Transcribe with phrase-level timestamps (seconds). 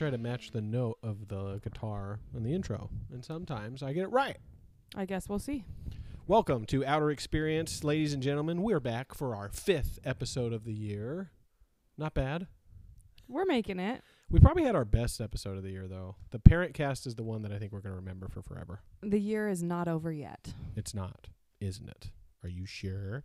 [0.00, 4.04] try to match the note of the guitar in the intro, and sometimes I get
[4.04, 4.38] it right.
[4.94, 5.62] I guess we'll see.
[6.26, 8.62] Welcome to Outer Experience, ladies and gentlemen.
[8.62, 11.32] We're back for our fifth episode of the year.
[11.98, 12.46] Not bad.
[13.28, 14.00] We're making it.
[14.30, 16.16] We probably had our best episode of the year, though.
[16.30, 18.80] The parent cast is the one that I think we're going to remember for forever.
[19.02, 20.54] The year is not over yet.
[20.76, 21.28] It's not,
[21.60, 22.10] isn't it?
[22.42, 23.24] Are you sure?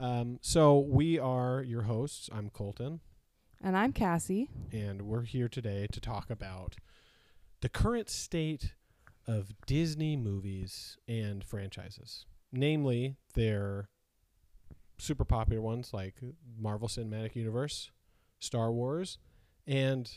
[0.00, 2.28] Um, so we are your hosts.
[2.32, 2.98] I'm Colton,
[3.66, 4.48] And I'm Cassie.
[4.70, 6.76] and we're here today to talk about
[7.62, 8.74] the current state
[9.26, 13.88] of Disney movies and franchises, namely their
[14.98, 16.14] super popular ones like
[16.56, 17.90] Marvel Cinematic Universe,
[18.38, 19.18] Star Wars,
[19.66, 20.08] and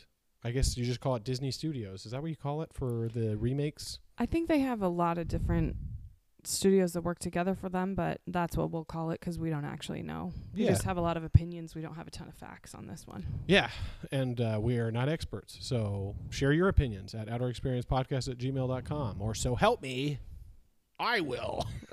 [0.44, 2.06] I guess you just call it Disney Studios.
[2.06, 3.98] Is that what you call it for the remakes?
[4.16, 5.74] I think they have a lot of different
[6.46, 9.64] studios that work together for them, but that's what we'll call it 'cause we don't
[9.64, 10.32] actually know.
[10.54, 10.70] We Yeah.
[10.70, 11.74] just have a lot of opinions.
[11.74, 13.26] We don't have a ton of facts on this one.
[13.46, 13.70] Yeah,
[14.12, 15.58] and uh, we are not experts.
[15.60, 20.18] So share your opinions at outerexperiencepodcast at gmail.com or so help me,
[20.98, 21.66] I will.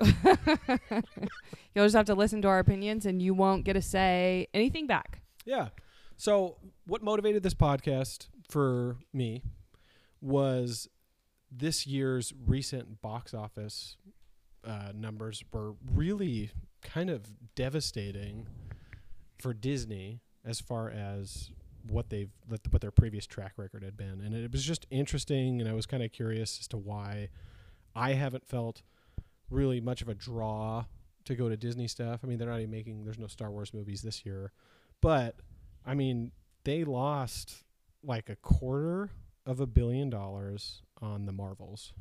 [1.74, 4.86] You'll just have to listen to our opinions and you won't get to say anything
[4.86, 5.22] back.
[5.44, 5.68] Yeah.
[6.16, 9.42] So what motivated this podcast for me
[10.20, 10.88] was
[11.50, 13.96] this year's recent box office
[14.64, 16.50] uh, numbers were really
[16.82, 18.46] kind of devastating
[19.38, 21.50] for Disney as far as
[21.88, 25.68] what they've what their previous track record had been, and it was just interesting, and
[25.68, 27.28] I was kind of curious as to why
[27.94, 28.82] I haven't felt
[29.50, 30.84] really much of a draw
[31.24, 32.20] to go to Disney stuff.
[32.22, 34.52] I mean, they're not even making there's no Star Wars movies this year,
[35.00, 35.36] but
[35.86, 36.32] I mean,
[36.64, 37.64] they lost
[38.02, 39.10] like a quarter
[39.46, 41.94] of a billion dollars on the Marvels.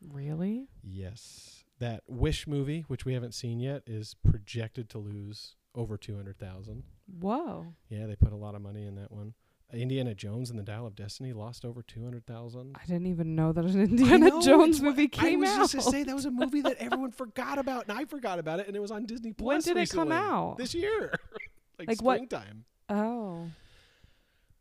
[0.00, 0.68] Really?
[0.82, 1.64] Yes.
[1.78, 6.82] That Wish movie, which we haven't seen yet, is projected to lose over 200,000.
[7.20, 7.66] Whoa.
[7.88, 9.34] Yeah, they put a lot of money in that one.
[9.72, 12.74] Indiana Jones and the Dial of Destiny lost over 200,000.
[12.74, 15.48] I didn't even know that an Indiana know, Jones movie came out.
[15.50, 15.58] I out.
[15.60, 18.38] was just to say that was a movie that everyone forgot about, and I forgot
[18.38, 19.66] about it, and it was on Disney Plus.
[19.66, 20.56] When did it come out?
[20.56, 21.12] This year,
[21.78, 22.64] like, Like what- springtime.
[22.88, 23.50] oh.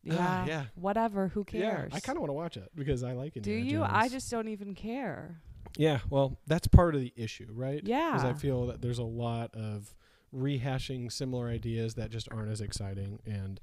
[0.09, 0.45] Ah, Yeah.
[0.45, 0.63] yeah.
[0.75, 1.29] Whatever.
[1.29, 1.89] Who cares?
[1.91, 3.59] Yeah, I kind of want to watch it because I like Indiana.
[3.61, 3.67] Jones.
[3.69, 3.79] Do you?
[3.79, 3.91] Jones.
[3.94, 5.41] I just don't even care.
[5.75, 6.00] Yeah.
[6.09, 7.81] Well, that's part of the issue, right?
[7.83, 8.11] Yeah.
[8.13, 9.94] Because I feel that there's a lot of
[10.33, 13.59] rehashing similar ideas that just aren't as exciting, and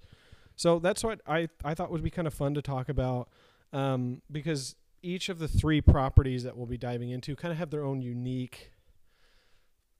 [0.57, 3.29] so that's what I I thought would be kind of fun to talk about,
[3.73, 7.71] um, because each of the three properties that we'll be diving into kind of have
[7.71, 8.71] their own unique,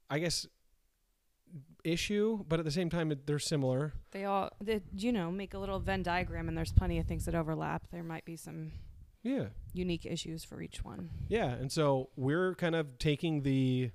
[0.09, 0.47] I guess,
[1.85, 3.93] issue, but at the same time it- they're similar.
[4.13, 7.27] They all, they, you know, make a little Venn diagram, and there's plenty of things
[7.27, 7.83] that overlap.
[7.91, 8.73] There might be some
[9.25, 9.47] Yeah.
[9.73, 11.11] unique issues for each one.
[11.29, 13.91] Yeah, and so we're kind of taking the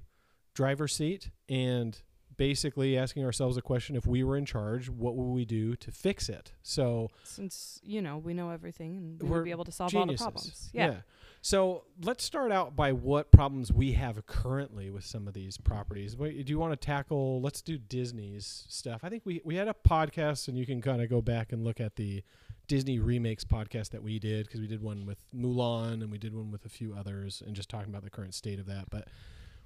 [0.54, 2.02] driver's seat and
[2.40, 5.92] basically asking ourselves a question if we were in charge, what would we do to
[5.92, 6.54] fix it?
[6.64, 9.92] So, Since you know we know everything, and we We're would be able to solve
[9.92, 10.22] geniuses.
[10.26, 10.70] all the problems.
[10.74, 10.96] Yeah.
[11.42, 16.16] So, let's start out by what problems we have currently with some of these properties.
[16.18, 19.02] Wait, do you want to tackle let's do Disney's stuff.
[19.04, 21.64] I think we we had a podcast and you can kind of go back and
[21.64, 22.24] look at the
[22.68, 26.34] Disney remakes podcast that we did because we did one with Mulan and we did
[26.34, 28.90] one with a few others and just talking about the current state of that.
[28.90, 29.10] But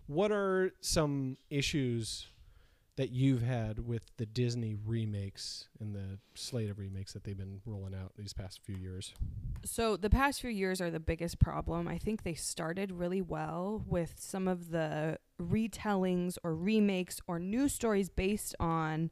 [0.08, 2.28] what are some issues
[2.96, 7.60] that you've had with the Disney remakes and the slate of remakes that they've been
[7.66, 9.14] rolling out these past few years?
[9.66, 11.88] So the past few years are the biggest problem.
[11.88, 17.68] I think they started really well with some of the retellings or remakes or new
[17.68, 19.10] stories based on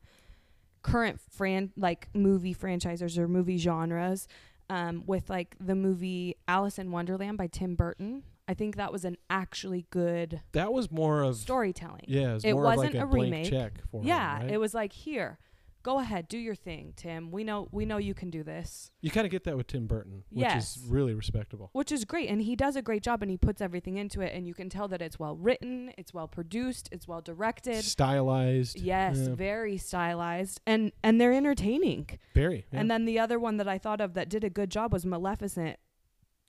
[0.83, 4.27] current fran like movie franchises or movie genres.
[4.69, 8.23] Um, with like the movie Alice in Wonderland by Tim Burton.
[8.47, 12.05] I think that was an actually good That was more of storytelling.
[12.07, 13.49] yeah, it, was wasn't like a, a remake.
[13.49, 14.51] check for Yeah, him, right?
[14.53, 15.37] it was like here,
[15.83, 17.31] go ahead, do your thing, Tim.
[17.31, 18.91] We know we know you can do this.
[19.01, 20.75] You kind of get that with Tim Burton, which Yes.
[20.77, 21.69] is really respectable.
[21.73, 24.33] which is great and he does a great job and he puts everything into it
[24.35, 28.79] and you can tell that it's well written it's well produced it's well directed Stylized,
[28.79, 29.33] yes yeah.
[29.35, 32.65] very stylized and and they're entertaining very.
[32.71, 32.79] Yeah.
[32.81, 35.05] and then the other one that i thought of that did a good job was
[35.05, 35.77] maleficent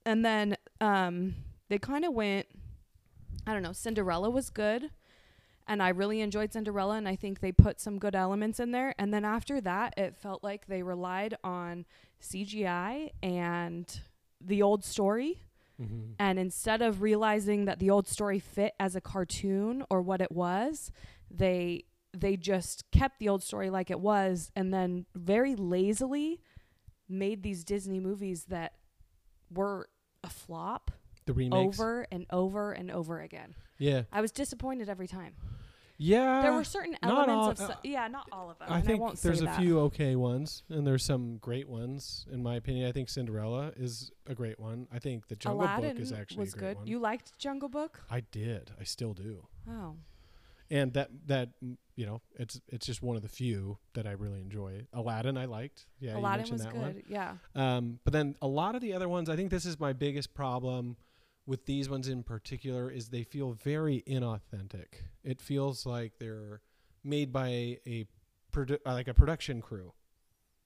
[0.05, 1.35] and then um
[1.73, 2.47] they kind of went
[3.47, 4.91] i don't know cinderella was good
[5.67, 8.95] and i really enjoyed cinderella and i think they put some good elements in there.
[8.99, 11.87] And then after that it felt like they relied on
[12.21, 14.01] cgi and
[14.39, 15.39] the old story.
[15.81, 16.15] Mhm.
[16.19, 20.31] and instead of realizing that the old story fit as a cartoon or what it
[20.31, 20.93] was,
[21.31, 26.43] they they just kept the old story like it was and then very lazily
[27.09, 28.75] made these Disney movies that
[29.51, 29.89] were
[30.23, 30.91] a flop
[31.27, 31.79] the remakes.
[31.79, 33.55] over and over and over again.
[33.79, 35.35] Yeah, I was disappointed every time.
[35.99, 36.43] Yeah.
[36.43, 38.69] there were certain elements of, so- yeah, not all of them.
[38.73, 39.61] I think I there's a that.
[39.61, 42.89] few okay ones, and there's some great ones, in my opinion.
[42.89, 44.89] I think Cinderella is a great one.
[44.93, 46.79] I think the Jungle Aladdin Book is actually was good.
[46.79, 46.87] one.
[46.89, 48.01] You liked Jungle Book?
[48.11, 48.73] I did.
[48.81, 49.47] I still do.
[49.71, 49.95] Oh,
[50.71, 54.13] And that that mm, you know, it's it's just one of the few that I
[54.13, 54.87] really enjoy.
[54.93, 55.87] Aladdin, I liked.
[56.01, 56.75] Yeah, Aladdin was good.
[56.75, 57.03] one.
[57.07, 57.35] Yeah.
[57.55, 60.35] Um, but then a lot of the other ones, I think this is my biggest
[60.35, 60.97] problem
[61.47, 64.87] with these ones in particular is they feel very inauthentic.
[65.25, 66.61] It feels like they're
[67.05, 68.07] made by a, a
[68.53, 69.93] produ- uh, like a production crew.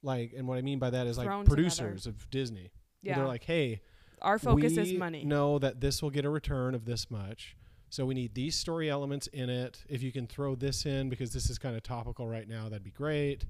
[0.02, 2.70] Like, and what I mean by that is like producers of Disney.
[3.02, 3.16] Yeah.
[3.16, 3.80] They're like, hey,
[4.20, 5.24] Our focus we is money.
[5.24, 7.56] know that this will get a return of this much.
[7.88, 9.84] So we need these story elements in it.
[9.88, 12.82] If you can throw this in because this is kind of topical right now, that'd
[12.82, 13.46] be great.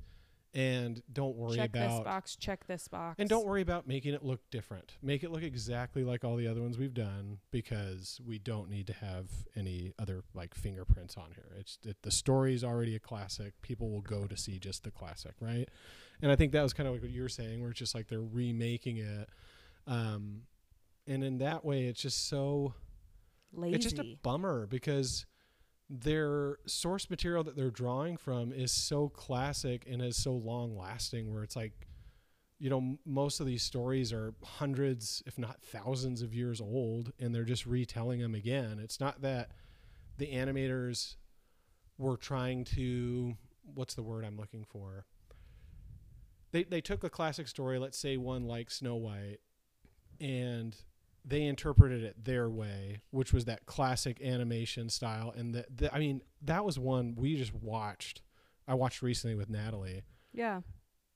[0.54, 2.36] And don't worry about check about this box.
[2.36, 3.16] Check this box.
[3.18, 4.96] and don't worry about making it look different.
[5.02, 8.86] Make it look exactly like all the other ones we've done because we don't need
[8.86, 11.52] to have any other like fingerprints on here.
[11.58, 13.52] It's it, the story's already a classic.
[13.60, 15.68] People will go to see just the classic, right?
[16.22, 17.94] And I think that was kind of like what you were saying, where it's just
[17.94, 19.28] like they're remaking it.
[19.86, 20.42] Um,
[21.06, 22.74] and in that way, it's just so
[23.52, 23.76] lazy.
[23.76, 25.26] it's just a bummer because
[25.88, 31.32] their source material that they're drawing from is so classic and is so long lasting
[31.32, 31.86] where it's like
[32.58, 37.34] you know most of these stories are hundreds if not thousands of years old and
[37.34, 38.80] they're just retelling them again.
[38.82, 39.50] It's not that
[40.18, 41.16] the animators
[41.98, 43.36] were trying to
[43.74, 45.04] what's the word i'm looking for?
[46.50, 49.38] They they took a classic story let's say one like snow white
[50.20, 50.76] and
[51.28, 55.34] they interpreted it their way, which was that classic animation style.
[55.36, 58.22] And the, the I mean, that was one we just watched.
[58.68, 60.02] I watched recently with Natalie,
[60.32, 60.60] yeah,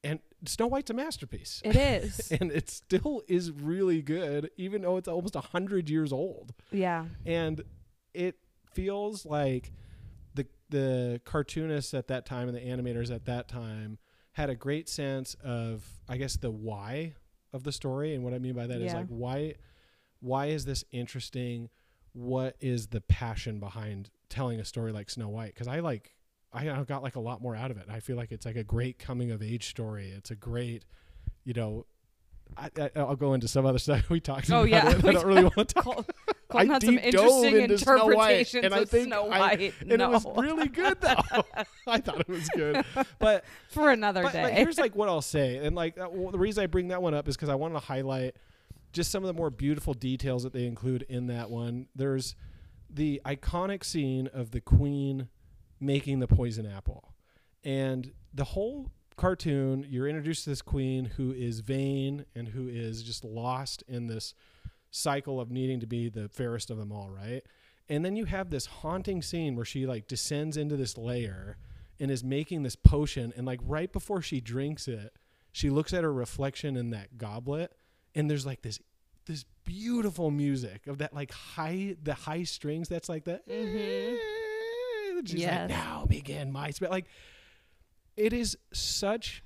[0.04, 1.60] and Snow White's a masterpiece.
[1.64, 2.30] it is.
[2.40, 6.52] and it still is really good, even though it's almost a hundred years old.
[6.72, 7.04] yeah.
[7.26, 7.62] And
[8.14, 8.36] it
[8.72, 9.72] feels like
[10.34, 13.98] the the cartoonists at that time and the animators at that time
[14.32, 17.14] had a great sense of, I guess, the why
[17.52, 18.14] of the story.
[18.14, 18.98] And what I mean by that is Yeah.
[18.98, 19.54] like why
[20.20, 21.68] why is this interesting?
[22.12, 25.54] What is the passion behind telling a story like Snow White?
[25.54, 26.14] Because I like
[26.52, 27.86] I I got like a lot more out of it.
[27.90, 30.10] I feel like it's like a great coming of age story.
[30.10, 30.84] It's a great,
[31.44, 31.86] you know.
[32.56, 34.68] I, I, I'll go into some other stuff we talked Oh, about.
[34.68, 34.90] yeah.
[34.90, 35.04] it.
[35.04, 35.84] I don't really want to talk.
[35.84, 36.04] Col-
[36.50, 39.74] I Colton had some interesting White, interpretations I of think Snow I- White.
[39.82, 40.04] and no.
[40.06, 41.14] it was really good though.
[41.86, 42.84] I thought it was good,
[43.20, 44.42] but for another but, day.
[44.42, 47.00] but here's like what I'll say, and like uh, well, the reason I bring that
[47.00, 48.34] one up is because I wanted to highlight
[48.92, 51.86] just some of the more beautiful details that they include in that one.
[51.94, 52.34] There's
[52.88, 55.28] the iconic scene of the queen
[55.80, 57.14] making the poison apple,
[57.64, 63.02] and the whole cartoon you're introduced to this queen who is vain and who is
[63.02, 64.32] just lost in this
[64.90, 67.42] cycle of needing to be the fairest of them all, right?
[67.88, 71.58] And then you have this haunting scene where she like descends into this layer
[71.98, 75.12] and is making this potion and like right before she drinks it,
[75.52, 77.74] she looks at her reflection in that goblet
[78.14, 78.78] and there's like this
[79.26, 85.28] this beautiful music of that like high the high strings that's like the Mhm.
[85.28, 85.60] she's Yes.
[85.60, 87.06] like now begin my spell like
[88.16, 89.42] it is such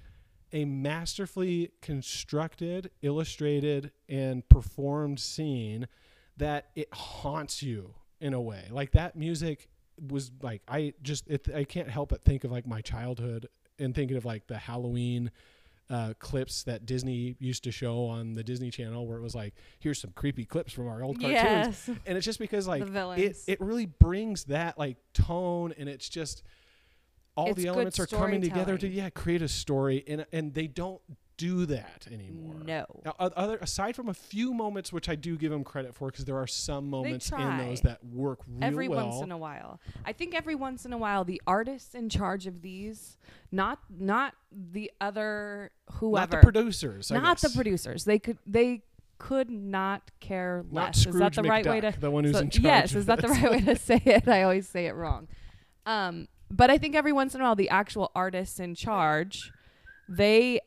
[0.52, 5.88] a masterfully constructed, illustrated, and performed scene
[6.36, 8.68] that it haunts you in a way.
[8.70, 9.68] Like that music
[10.08, 13.48] was like I just it, I can't help but think of like my childhood
[13.80, 15.30] and thinking of like the Halloween
[15.90, 19.54] uh, clips that Disney used to show on the Disney Channel, where it was like,
[19.78, 21.90] "Here's some creepy clips from our old cartoons," yes.
[22.06, 22.82] and it's just because like
[23.18, 26.42] it it really brings that like tone and it's just
[27.36, 30.66] all It's the elements are coming together to yeah create a story and and they
[30.66, 31.00] don't
[31.36, 32.86] do that anymore no.
[33.04, 36.24] now, other aside from a few moments which I do give them credit for because
[36.24, 39.80] there are some moments in those that work real every well once in a while.
[40.04, 43.16] I think every once in a while the artists in charge of these,
[43.50, 48.04] not not the other whoever, not the producers not the producers.
[48.04, 48.82] They could they
[49.18, 51.00] could not care less.
[51.00, 53.06] Scrooge is that the right way to the one who's so- in charge yes, is
[53.06, 54.28] that the right way to say it?
[54.28, 55.28] I always say it wrong.
[55.86, 59.50] Um, but I think every once in a while, the actual artists in charge,
[60.08, 60.60] they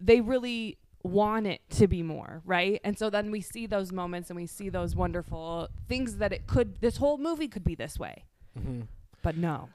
[0.00, 2.80] they really want it to be more, right?
[2.82, 6.46] And so then we see those moments and we see those wonderful things that it
[6.46, 6.80] could.
[6.80, 8.24] This whole movie could be this way,
[8.58, 8.88] Mhm.
[9.22, 9.68] but no.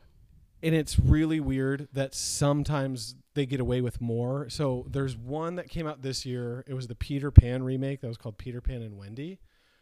[0.62, 4.50] and it's really weird that sometimes they get away with more.
[4.50, 6.66] So there's one that came out this year.
[6.68, 9.40] It was the Peter Pan remake that was called Peter Pan and Wendy,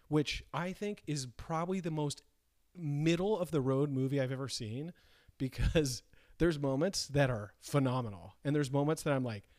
[0.08, 2.22] which I think is probably the most
[2.75, 4.94] middle of the road movie I've ever seen
[5.39, 6.03] because
[6.38, 9.50] there's moments that are phenomenal and there's moments that I'm like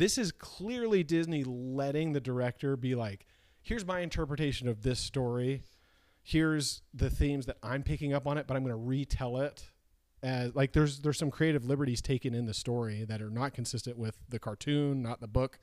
[0.00, 3.26] this is clearly Disney letting the director be like
[3.60, 5.62] here's my interpretation of this story.
[6.22, 9.62] Here's the themes that I'm picking up on it, but I'm going to retell it
[10.22, 13.98] as like there's there's some creative liberties taken in the story that are not consistent
[13.98, 15.58] with the cartoon, not the book,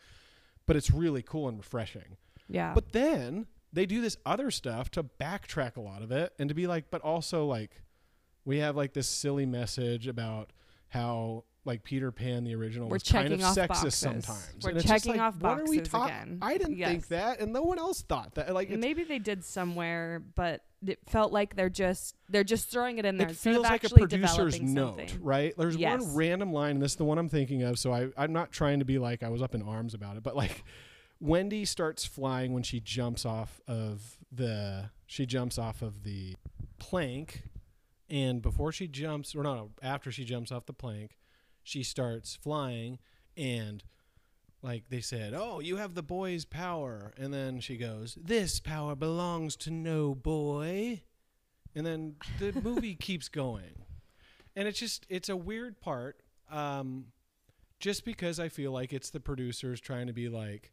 [0.68, 2.18] but it's really cool and refreshing.
[2.48, 2.76] Yeah.
[2.76, 6.54] But then they do this other stuff to backtrack a lot of it and to
[6.54, 7.82] be like, but also like
[8.46, 10.52] we have like this silly message about
[10.90, 13.96] how like Peter Pan the original We're was kind of sexist boxes.
[13.96, 14.56] sometimes.
[14.64, 16.40] We're And it's checking like, off what are we boxes again.
[16.42, 18.54] I didn't think that, and no one else thought that.
[18.54, 23.06] Like Maybe they did somewhere, but it felt like they're just they're just throwing it
[23.06, 25.54] in there it feels like a producer's note, right?
[25.58, 26.02] There's Yes.
[26.02, 27.78] one random line, and this is the one I'm thinking of.
[27.78, 30.24] So I, I'm not trying to be like I was up in arms about it,
[30.24, 30.64] but like
[31.20, 36.36] Wendy starts flying when she jumps off of the she jumps off of the
[36.78, 37.44] plank,
[38.10, 41.18] and before she jumps, or no, after she jumps off the plank,
[41.68, 42.98] she starts flying,
[43.36, 43.84] and
[44.62, 48.96] like they said, oh, you have the boy's power, and then she goes, this power
[48.96, 51.02] belongs to no boy,
[51.76, 53.84] and then the movie keeps going,
[54.56, 57.08] and it's just it's a weird part, um,
[57.82, 60.72] just because I feel like it's the producers trying to be like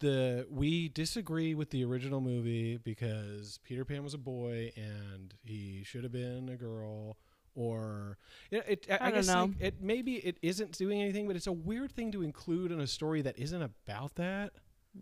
[0.00, 5.82] the we disagree with the original movie because Peter Pan was a boy and he
[5.84, 7.18] should have been a girl
[7.54, 8.18] or
[8.52, 11.52] know, it I, I guess like, it maybe it isn't doing anything but it's a
[11.52, 14.52] weird thing to include in a story that isn't about that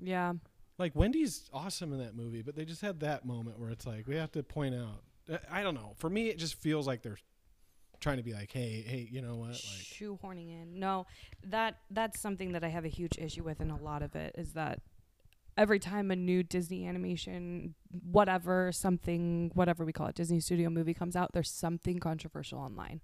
[0.00, 0.34] Yeah.
[0.78, 4.06] like Wendy's awesome in that movie but they just had that moment where it's like
[4.06, 7.02] we have to point out I- I don't know for me it just feels like
[7.02, 7.18] they're
[8.00, 10.80] trying to be like hey hey you know what like shoehorning in.
[10.80, 11.06] No,
[11.46, 14.34] that that's something that I have a huge issue with in a lot of it
[14.36, 14.80] is that
[15.56, 20.94] every time a new Disney animation, whatever, something, whatever we call it, Disney studio movie
[20.94, 23.00] comes out, there's something controversial online.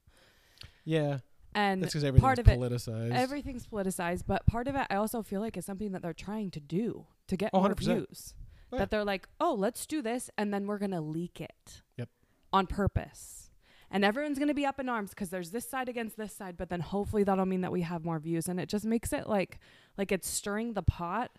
[0.85, 1.19] yeah
[1.55, 4.97] And that's because everything's part of it- politicized everything's politicized, but part of it I
[4.97, 7.78] also feel like is something that they're trying to do to get Oh, more 100%.
[8.07, 8.35] views.
[8.73, 8.78] Yeah.
[8.81, 12.11] That they're like, "Oh, let's do this and then we're going to leak it." Yep.
[12.52, 13.50] On purpose.
[13.90, 16.59] And everyone's going to be up in arms because there's this side against this side,
[16.59, 19.26] but then hopefully that'll mean that we have more views and it just makes it
[19.26, 19.59] like
[19.97, 21.31] like it's stirring the pot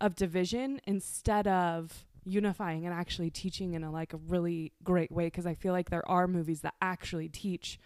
[0.00, 5.26] of division instead of unifying and actually teaching in a like a really great way
[5.26, 7.78] because I feel like there are movies that actually teach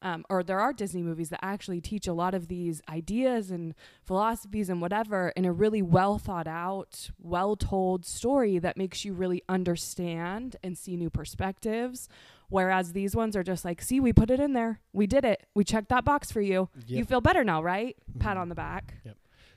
[0.00, 3.74] um, or there are Disney movies that actually teach a lot of these ideas and
[4.04, 9.12] philosophies and whatever in a really well thought out, well told story that makes you
[9.12, 12.08] really understand and see new perspectives.
[12.48, 14.78] Whereas these ones are just like, see, we put it in there.
[14.92, 15.44] We did it.
[15.54, 16.68] We checked that box for you.
[16.98, 17.96] You feel better now, right?
[18.20, 18.40] Pat Mhm.
[18.40, 18.94] on the back.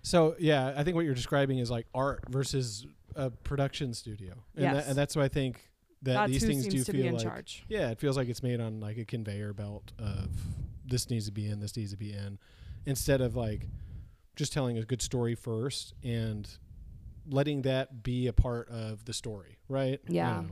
[0.03, 4.63] So yeah, I think what you're describing is like art versus a production studio, and,
[4.63, 4.75] Yes.
[4.75, 5.70] that, and that's why I think
[6.03, 7.63] that these things do feel like charge.
[7.70, 10.29] yeah, it feels like it's made on like a conveyor belt of
[10.86, 12.39] this needs to be in, this needs to be in,
[12.86, 13.67] instead of like
[14.36, 16.50] just telling a good story first and
[17.29, 20.00] letting that be a part of the story, right?
[20.08, 20.43] Yeah.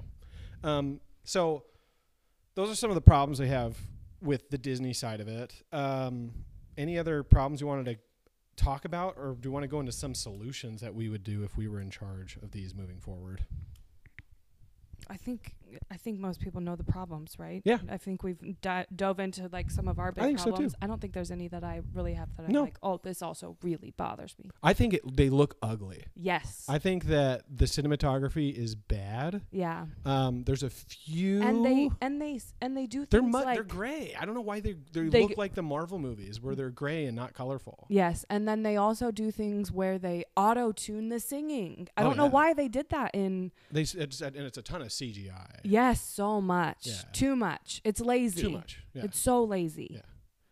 [0.63, 1.63] Um, so
[2.55, 3.75] those are some of the problems I have
[4.21, 5.55] with the Disney side of it.
[5.71, 6.31] Um,
[6.77, 7.97] any other problems you wanted to
[8.59, 11.43] talk about, or do you want to go into some solutions that we would do
[11.43, 13.45] if we were in charge of these moving forward?
[15.09, 15.55] I think
[15.91, 17.61] I think most people know the problems, right?
[17.65, 17.79] Yeah.
[17.89, 20.51] I think we've di- dove into like some of our big I think so, too.
[20.51, 20.75] problems.
[20.81, 23.57] I don't think there's any that I really have that I'm like, oh, this also
[23.63, 24.49] really bothers me.
[24.63, 26.05] I think it, they look ugly.
[26.15, 26.65] Yes.
[26.69, 29.41] I think that the cinematography is bad.
[29.51, 29.85] yeah.
[30.05, 31.41] Um, there's a few.
[31.41, 34.15] And they and they and they do they're things mu- like they're gray.
[34.19, 36.69] I don't know why they they They look g- like the Marvel movies where they're
[36.69, 37.85] gray and not colorful.
[37.89, 41.87] Yes, and then they also do things where they auto tune the singing.
[41.97, 42.29] I Oh, don't know yeah.
[42.29, 45.58] why they did that in They it's, and it's a ton of CGI.
[45.63, 46.87] Yes, so much.
[46.87, 46.93] Yeah.
[47.13, 47.81] Too much.
[47.83, 48.41] It's lazy.
[48.43, 48.79] Too much.
[48.93, 49.03] Yeah.
[49.05, 49.89] It's so lazy.
[49.91, 50.01] Yeah.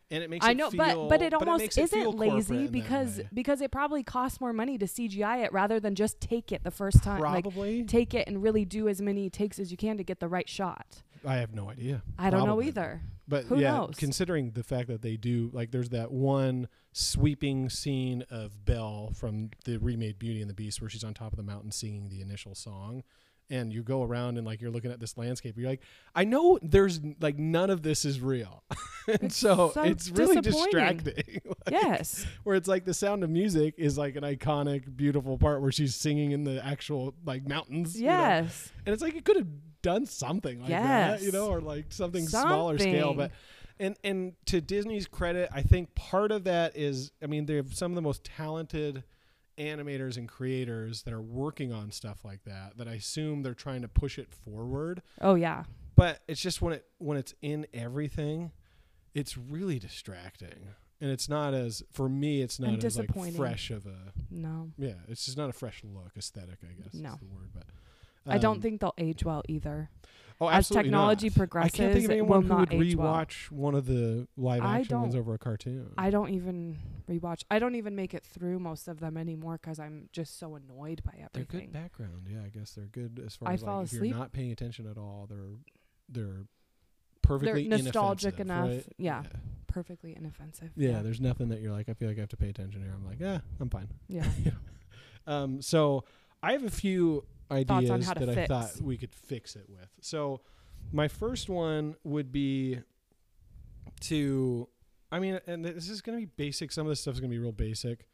[0.09, 2.33] and it makes I it know, feel, but but it almost makes it isn't corporate
[2.33, 6.51] lazy because because it probably costs more money to CGI it rather than just take
[6.51, 7.19] it the first time.
[7.19, 10.19] Like probably take it and really do as many takes as you can to get
[10.19, 11.03] the right shot.
[11.25, 12.03] I have no idea.
[12.17, 13.01] I don't know either.
[13.27, 13.95] But Who yeah, knows?
[13.97, 19.49] considering the fact that they do like there's that one sweeping scene of Belle from
[19.65, 22.21] the remade Beauty and the Beast where she's on top of the mountain singing the
[22.21, 23.03] initial song.
[23.49, 25.81] And you go around and like you're looking at this landscape, you're like,
[26.13, 28.63] I know there's like none of this is real,
[29.21, 31.41] and so, so it's really distracting.
[31.67, 32.25] Like, yes.
[32.43, 35.95] where it's like the sound of music is like an iconic, beautiful part where she's
[35.95, 37.99] singing in the actual like mountains.
[37.99, 38.11] you know?
[38.11, 38.71] Yes.
[38.85, 39.47] and it's like it could have
[39.81, 43.13] done something like that, you know, or like something, smaller scale.
[43.13, 43.31] But
[43.79, 47.73] and and to Disney's credit, I think part of that is, I mean, they have
[47.73, 49.03] some of the most talented
[49.57, 52.77] animators and creators that are working on stuff like that.
[52.77, 55.01] That I assume they're trying to push it forward.
[55.21, 55.63] Oh yeah.
[55.95, 58.51] But it's just when it when it's in everything,
[59.13, 60.69] it's really distracting.
[60.99, 64.71] And it's not as for me, it's not And as like fresh of a No.
[64.77, 64.93] yeah.
[65.07, 66.57] It's just not a fresh look, aesthetic.
[66.63, 67.13] I guess No.
[67.13, 67.49] is the word.
[67.53, 67.65] But
[68.25, 69.89] I don't um, think they'll age well either.
[70.39, 71.36] Oh, as technology not.
[71.36, 73.08] progresses, I can't think of anyone who would age well.
[73.25, 75.94] rewatch one of the live action ones over a cartoon.
[75.98, 76.77] I don't even
[77.10, 77.44] rewatch.
[77.50, 81.01] I don't even make it through most of them anymore 'cause I'm just so annoyed
[81.03, 81.32] by everything.
[81.34, 82.27] they're good background.
[82.29, 84.51] Yeah, I guess they're good as far I as fall like if you're not paying
[84.51, 85.56] attention at all, they're
[86.08, 86.46] they're
[87.24, 88.70] perfectly They're nostalgic enough.
[88.70, 88.86] right?
[88.98, 89.24] Yeah.
[89.24, 89.29] yeah.
[89.67, 90.72] Perfectly inoffensive.
[90.75, 91.89] Yeah, there's nothing that you're like.
[91.89, 92.94] I feel like I have to pay attention here.
[92.94, 93.89] I'm like, yeah, I'm fine.
[94.08, 94.25] yeah.
[95.27, 96.06] Um, so
[96.41, 99.65] I have a few ideas on how to that I thought we could fix it
[99.69, 99.89] with.
[100.01, 100.41] So
[100.91, 102.79] my first one would be
[104.01, 104.67] to,
[105.11, 106.71] I mean, and this is going to be basic.
[106.71, 108.07] Some of this stuff is going to be real basic,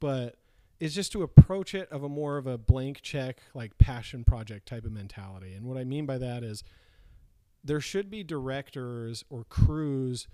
[0.00, 0.36] but
[0.80, 4.66] it's just to approach it of a more of a blank check, like passion project
[4.66, 5.54] type of mentality.
[5.54, 6.62] And what I mean by that is
[7.64, 10.28] there should be directors or crews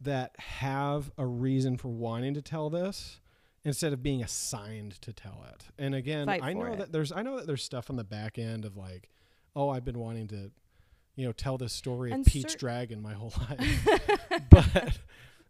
[0.00, 3.20] that have a reason for wanting to tell this
[3.66, 5.64] instead of being assigned to tell it.
[5.76, 6.78] And again, Fight I know it.
[6.78, 9.10] that there's I know that there's stuff on the back end of like,
[9.56, 10.52] oh, I've been wanting to,
[11.16, 13.88] you know, tell this story And of Pete's cer- Dragon my whole life.
[14.50, 14.98] but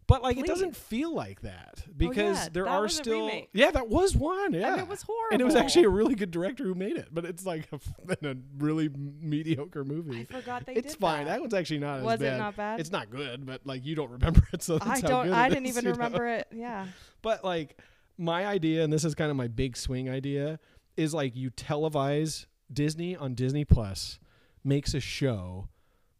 [0.07, 3.29] but like it doesn't feel like that oh, because yeah, there that are still.
[3.53, 4.53] Yeah, that was one.
[4.53, 4.71] Yeah.
[4.71, 5.33] And it was horrible.
[5.33, 7.79] And it was actually a really good director who made it, but it's like a,
[8.27, 10.21] a really mediocre movie.
[10.21, 11.25] I forgot they it's did fine.
[11.25, 11.33] That.
[11.33, 12.33] That one's actually not was as bad.
[12.33, 12.79] it not bad?
[12.79, 15.25] It's not good, but like you don't remember it, so that's I how don't.
[15.27, 15.97] good I didn't is, even you know?
[15.97, 16.47] remember it.
[16.51, 16.87] Yeah.
[17.21, 17.77] But like
[18.17, 20.59] my idea, and this is kind of my big swing idea,
[20.95, 24.19] is like you televise Disney on Disney Plus
[24.63, 25.69] makes a show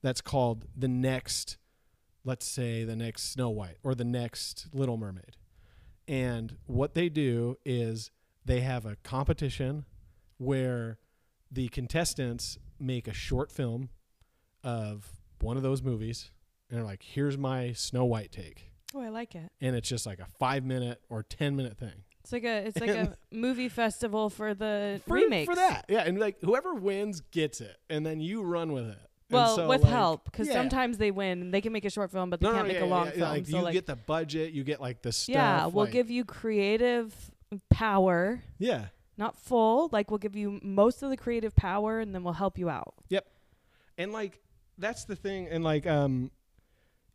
[0.01, 1.57] that's called the next,
[2.23, 5.35] let's say the next Snow White or the next Little Mermaid,
[6.07, 8.11] and what they do is
[8.45, 9.85] they have a competition
[10.37, 10.99] where
[11.51, 13.89] the contestants make a short film
[14.63, 15.11] of
[15.41, 16.31] one of those movies
[16.69, 19.51] and they're like here's my snow white take Oh, I like it.
[19.61, 22.67] and it's just like a five minute or ten minute thing It's like a.
[22.67, 25.49] It's like a movie festival for the for, remakes.
[25.49, 25.85] for that.
[25.89, 28.99] Yeah, and like whoever wins gets it, and then you run with it.
[29.29, 30.53] Well, so, with like, help, because yeah.
[30.53, 31.51] sometimes they win.
[31.51, 33.07] They can make a short film, but they no, no, can't make yeah, a long
[33.07, 33.29] yeah, film.
[33.29, 35.33] Like so you like, get the budget, you get like the stuff.
[35.33, 37.13] yeah, we'll give you creative
[37.69, 38.85] power, Yeah,
[39.17, 39.89] not full.
[39.91, 42.93] Like we'll give you most of the creative power, and then we'll help you out.
[43.09, 43.25] Yep.
[43.97, 44.39] And like
[44.77, 46.31] that's the thing, and like um,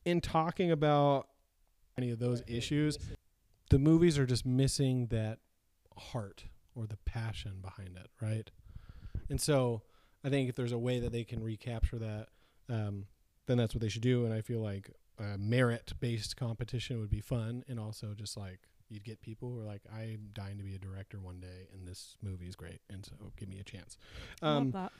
[0.04, 1.28] in talking about
[1.96, 2.98] any of those issues,
[3.70, 5.38] the movies are just missing that
[5.96, 8.50] heart or the passion behind it, right?
[9.28, 9.82] And so
[10.24, 12.28] I think if there's a way that they can recapture that,
[12.68, 13.06] um,
[13.46, 14.24] then that's what they should do.
[14.24, 17.64] And I feel like a merit based competition would be fun.
[17.68, 20.78] And also just like you'd get people who are like, I'm dying to be a
[20.78, 22.80] director one day and this movie is great.
[22.90, 23.98] And so give me a chance.
[24.42, 24.92] Um, Love that.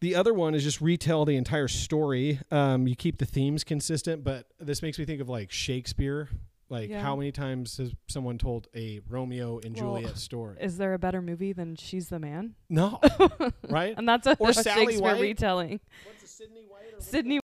[0.00, 2.40] The other one is just retell the entire story.
[2.50, 6.28] Um, you keep the themes consistent, but this makes me think of like Shakespeare.
[6.68, 7.00] Like Yeah.
[7.00, 10.56] how many times has someone told a Romeo and Well, Juliet story?
[10.60, 12.56] Is there a better movie than She's the Man?
[12.68, 13.00] No,
[13.70, 13.94] right?
[13.96, 15.20] And that's a, Or a Sally Shakespeare White?
[15.20, 15.80] retelling.
[16.04, 17.00] What's a Sydney White?
[17.02, 17.40] Sydney.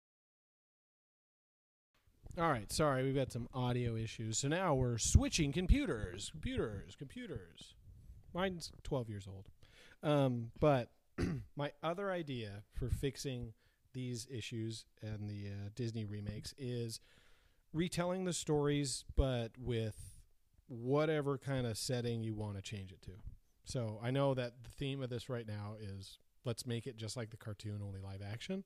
[2.40, 4.38] All right, sorry, we've got some audio issues.
[4.40, 7.76] So now we're switching computers, computers, computers.
[8.34, 9.46] Mine's 12 years old.
[10.02, 10.90] Um, but
[11.56, 13.54] my other idea for fixing
[13.94, 17.00] these issues and the uh, Disney remakes is
[17.74, 20.16] retelling the stories, but with
[20.68, 23.12] whatever kind of setting you want to change it to.
[23.64, 27.18] So I know that the theme of this right now is let's make it just
[27.18, 28.64] like the cartoon, only live action.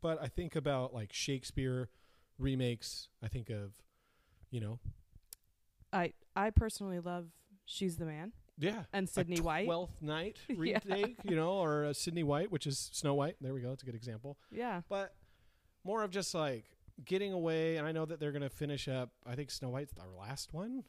[0.00, 1.88] But I think about like Shakespeare
[2.38, 3.08] remakes.
[3.22, 3.72] I think of,
[4.50, 4.78] you know,
[5.92, 7.26] I I personally love
[7.64, 9.66] She's the Man yeah, and Sydney White.
[9.66, 10.78] Twelfth Night Yeah.
[11.24, 13.36] you know, or uh, Sydney White, which is Snow White.
[13.40, 13.72] There we go.
[13.72, 14.38] It's a good example.
[14.50, 14.82] Yeah.
[14.88, 15.14] But
[15.84, 16.64] more of just like
[17.04, 17.76] getting away.
[17.76, 19.10] And I know that they're going to finish up.
[19.26, 20.84] I think Snow White's our last one.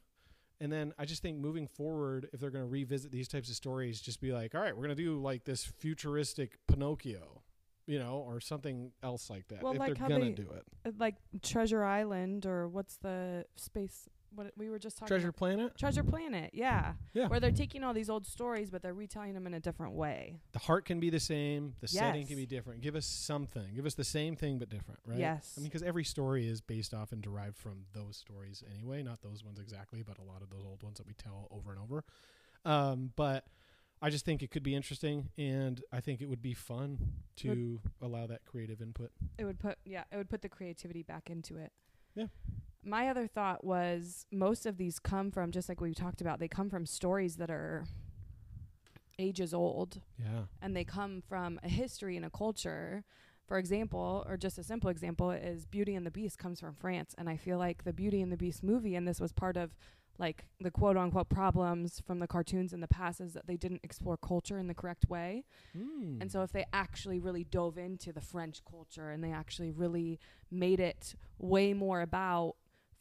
[0.59, 3.55] And then I just think moving forward, if they're going to revisit these types of
[3.55, 7.41] stories, just be like, all right, we're going to do like this futuristic Pinocchio,
[7.85, 9.61] you know, or something else like that.
[9.61, 10.93] Well, if like they're going to do it.
[10.99, 14.07] Like Treasure Island or what's the space?
[14.35, 15.07] What we were just talking.
[15.07, 15.37] Treasure about.
[15.37, 15.77] Planet?
[15.77, 16.51] Treasure Planet.
[16.53, 16.93] Yeah.
[17.13, 17.27] Yeah.
[17.27, 20.39] Where they're taking all these old stories, but they're retelling them in a different way.
[20.53, 21.75] The heart can be the same.
[21.81, 22.81] The setting can be different.
[22.81, 23.75] Give us something.
[23.75, 25.19] Give us the same thing but different, right?
[25.19, 25.53] Yes.
[25.57, 29.03] I mean, because every story is based off and derived from those stories anyway.
[29.03, 31.71] Not those ones exactly, but a lot of those old ones that we tell over
[31.71, 32.03] and over.
[32.65, 33.45] Um, but
[34.01, 36.97] I just think it could be interesting, and I think it would be fun
[37.37, 39.11] to allow that creative input.
[39.37, 41.71] It would put yeah, it would put the creativity back into it.
[42.15, 42.27] Yeah.
[42.83, 46.47] My other thought was most of these come from just like we talked about, they
[46.49, 47.85] come from stories that are
[49.19, 50.45] ages old Yeah.
[50.61, 53.03] and they come from a history and a culture.
[53.47, 57.13] For example, or just a simple example is Beauty and the Beast comes from France
[57.17, 59.75] and I feel like the Beauty and the Beast movie and this was part of
[60.19, 63.81] like the quote unquote problems from the cartoons in the past is that they didn't
[63.83, 65.43] explore culture in the correct way.
[65.77, 66.21] Mm.
[66.21, 70.19] And so if they actually really dove into the French culture and they actually really
[70.51, 72.55] made it way more about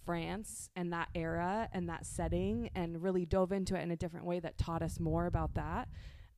[0.05, 4.27] France and that era and that setting and really dove into it in a different
[4.27, 5.89] way that taught us more about that.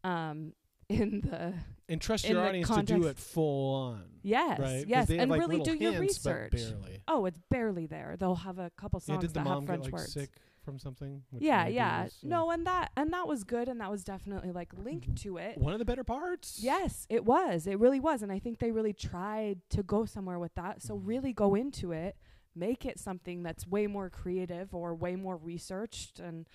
[0.03, 0.53] Um
[0.91, 1.55] in the
[1.89, 4.05] and trust your audience to do it full on.
[4.23, 4.85] yes right?
[4.87, 6.75] yes and like, really do your hints, but research
[7.09, 9.93] oh it's barely there they'll have a couple Yeah, songs the that have french get
[9.93, 10.29] like words sick
[10.65, 11.23] from something?
[11.31, 14.51] Which yeah yeah was, no and that and that was good and that was definitely
[14.53, 16.59] like linked to it One of the better parts.
[16.63, 20.39] yes it was it really was and i think they really tried to go somewhere
[20.39, 21.07] with that so Mhm.
[21.07, 22.17] really go into it
[22.55, 26.47] make it something that's way more creative or way more researched and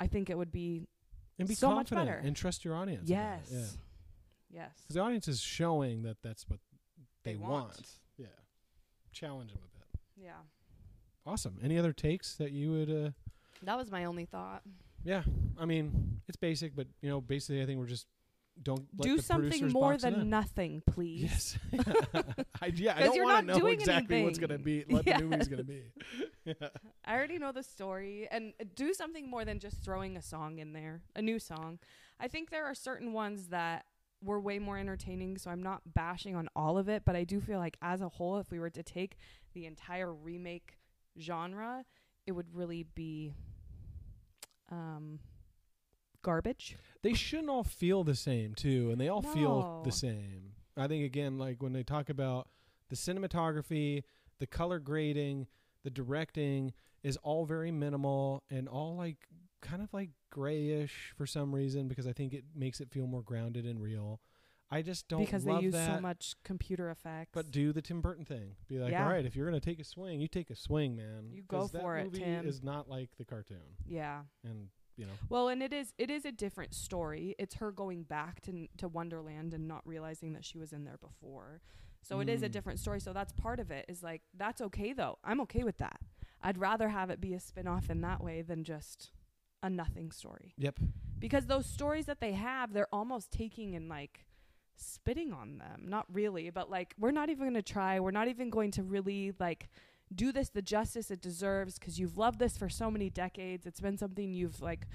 [0.00, 0.86] i think it would be
[1.38, 2.26] and be so much confident better.
[2.26, 3.08] and trust your audience.
[3.08, 4.60] yes Yeah.
[4.62, 6.60] yes Because the audience is showing that that's what
[7.24, 7.64] they, They want.
[7.64, 7.86] want.
[8.16, 8.26] Yeah.
[9.12, 10.00] Challenge them a bit.
[10.16, 10.40] yeah
[11.26, 11.58] Awesome.
[11.62, 12.90] Any other takes that you would?
[12.90, 13.10] uh
[13.64, 14.62] that was my only thought
[15.04, 15.22] Yeah.
[15.58, 18.06] I mean, it's basic, but you know, basically, I think we're just
[18.62, 20.30] don't let do something more than in.
[20.30, 21.58] nothing please Yes.
[22.62, 25.18] I, yeah, I don't want to know exactly what's going to be, what Yeah.
[25.18, 25.82] the movie's going to be.
[26.44, 26.68] yeah.
[27.04, 30.58] I already know the story and uh, do something more than just throwing a song
[30.58, 31.80] in there, a new song.
[32.20, 33.86] I think there are certain ones that
[34.22, 37.40] were way more entertaining, so I'm not bashing on all of it, but I do
[37.40, 39.16] feel like as a whole if we were to take
[39.52, 40.78] the entire remake
[41.20, 41.84] genre,
[42.26, 43.32] it would really be
[44.70, 45.20] um
[46.22, 46.76] garbage.
[47.02, 50.52] They shouldn't all feel the same, too, and they all feel the same.
[50.76, 52.48] I think, again, like when they talk about
[52.88, 54.02] the cinematography,
[54.38, 55.46] the color grading,
[55.84, 56.72] the directing
[57.02, 59.28] is all very minimal and all like
[59.60, 63.22] kind of like grayish for some reason because I think it makes it feel more
[63.22, 64.20] grounded and real.
[64.74, 65.96] I just don't because they use that.
[65.96, 67.30] so much computer effects.
[67.32, 68.56] But do the Tim Burton thing.
[68.68, 69.04] Be like, Yeah.
[69.04, 71.30] all right, if you're gonna take a swing, you take a swing, man.
[71.32, 72.46] You go 'Cause that for it, movie Tim.
[72.46, 74.24] Is not like the cartoon, yeah.
[74.42, 77.34] and you know, Well, and it is it is a different story.
[77.38, 80.98] It's her going back to to Wonderland and not realizing that she was in there
[80.98, 81.60] before.
[82.02, 82.52] So it is a Mm.
[82.52, 83.00] different story.
[83.00, 83.86] So that's part of it.
[83.88, 85.18] Is like that's okay though.
[85.24, 86.00] I'm okay with that.
[86.42, 89.10] I'd rather have it be a spin-off in that way than just
[89.62, 90.52] a nothing story.
[90.58, 90.78] yep,
[91.18, 94.26] Because those stories that they have, they're almost taking and like
[94.76, 95.86] spitting on them.
[95.88, 98.00] Not really, but like we're not even going to try.
[98.00, 99.68] We're not even going to really like
[100.14, 103.66] do this the justice it deserves because you've loved this for so many decades.
[103.66, 104.86] It's been something you've like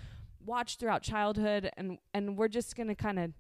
[0.46, 3.32] watched throughout childhood and and we're just going to kind of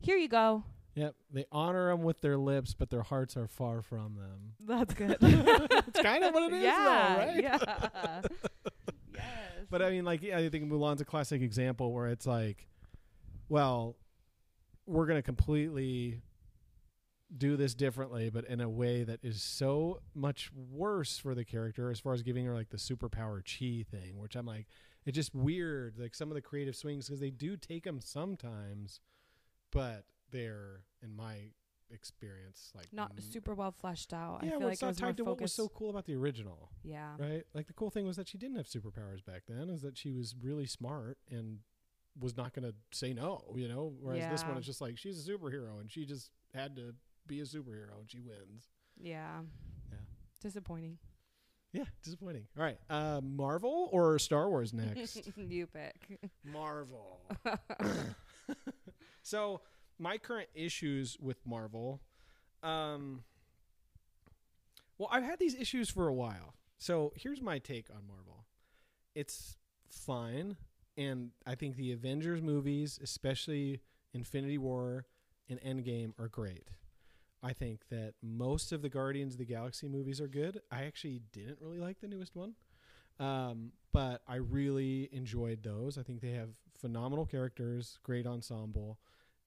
[0.00, 0.64] here you go.
[0.94, 1.14] yep.
[1.32, 4.52] They honor them with their lips, but their hearts are far from them.
[4.60, 5.16] That's good.
[5.20, 7.42] it's kind of what it is, yeah, though, right?
[7.42, 8.20] Yeah.
[9.14, 9.24] yes.
[9.70, 12.68] But I mean, like, yeah, I think Mulan's a classic example where it's like,
[13.48, 13.96] well,
[14.86, 16.22] we're gonna completely
[17.36, 21.90] do this differently, but in a way that is so much worse for the character
[21.90, 24.66] as far as giving her like the superpower chi thing, which I'm like,
[25.04, 25.98] it's just weird.
[25.98, 29.00] Like some of the creative swings because they do take them sometimes,
[29.72, 31.50] but they're in my
[31.90, 34.40] experience like not n- super well fleshed out.
[34.42, 35.90] Yeah, I feel well, like it's it not was tied to what was so cool
[35.90, 37.10] about the original yeah.
[37.18, 37.44] right?
[37.54, 40.12] Like the cool thing was that she didn't have superpowers back then, is that she
[40.12, 41.58] was really smart and
[42.18, 43.92] was not going to say no, you know?
[44.00, 46.94] Whereas this one is just like she's a superhero and she just had to
[47.26, 48.70] be a superhero and she wins.
[49.00, 49.40] Yeah.
[49.90, 49.98] Yeah.
[50.40, 50.98] Disappointing.
[51.72, 52.46] Yeah, disappointing.
[52.56, 55.28] All right, uh, Marvel or Star Wars next?
[55.36, 56.20] you pick.
[56.44, 57.20] Marvel.
[59.22, 59.60] so
[59.98, 62.00] my current issues with Marvel,
[62.62, 63.24] um,
[64.98, 66.54] well, I've had these issues for a while.
[66.78, 68.46] So here's my take on Marvel.
[69.16, 69.56] It's
[69.88, 70.56] fine,
[70.96, 73.80] and I think the Avengers movies, especially
[74.12, 75.06] Infinity War
[75.48, 76.68] and Endgame, are great.
[77.42, 80.60] I think that most of the Guardians of the Galaxy movies are good.
[80.70, 82.54] I actually didn't really like the newest one.
[83.20, 85.98] Um, but I really enjoyed those.
[85.98, 88.98] I think they have phenomenal characters, great ensemble,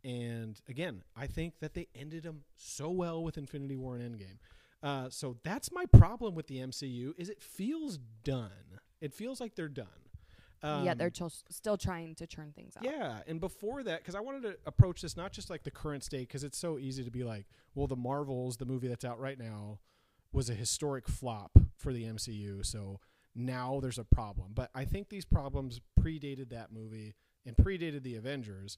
[0.04, 4.38] and again, I think that they ended them so well with Infinity War and Endgame.
[4.82, 8.80] Uh, so that's my problem with the MCU is it feels done.
[9.02, 9.88] It feels like they're done.
[10.64, 12.84] Yeah, they're Um, chil- still trying to churn things out.
[12.84, 16.04] yeah, and before that, because I wanted to approach this not just like the current
[16.04, 19.20] state, because it's so easy to be like, well, the Marvels, the movie that's out
[19.20, 19.80] right now,
[20.32, 23.00] was a historic flop for the MCU, so
[23.36, 24.52] now there's a problem.
[24.54, 27.14] But I think these problems predated that movie
[27.46, 28.78] and predated the Avengers.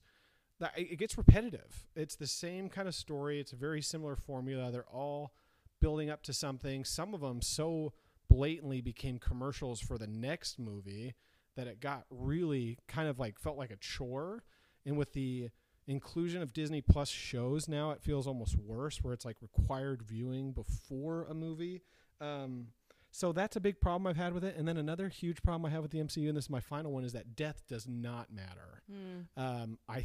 [0.60, 1.86] That it gets repetitive.
[1.96, 3.40] It's the same kind of story.
[3.40, 4.70] It's a very similar formula.
[4.70, 5.32] They're all
[5.80, 6.84] building up to something.
[6.84, 7.94] Some of them so
[8.28, 11.14] blatantly became commercials for the next movie
[11.56, 14.44] that it got really kind of like felt like a chore.
[14.86, 15.50] And with the
[15.86, 20.52] inclusion of Disney Plus shows now, it feels almost worse, where it's like required viewing
[20.52, 21.82] before a movie.
[22.20, 22.68] Um,
[23.12, 24.54] So that's a big problem I've had with it.
[24.56, 26.92] And then another huge problem I have with the MCU, and this is my final
[26.92, 28.82] one, is that death does not matter.
[28.88, 29.42] Hmm.
[29.42, 30.04] Um, I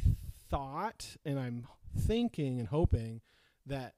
[0.50, 3.20] thought, and I'm thinking and hoping
[3.64, 3.94] that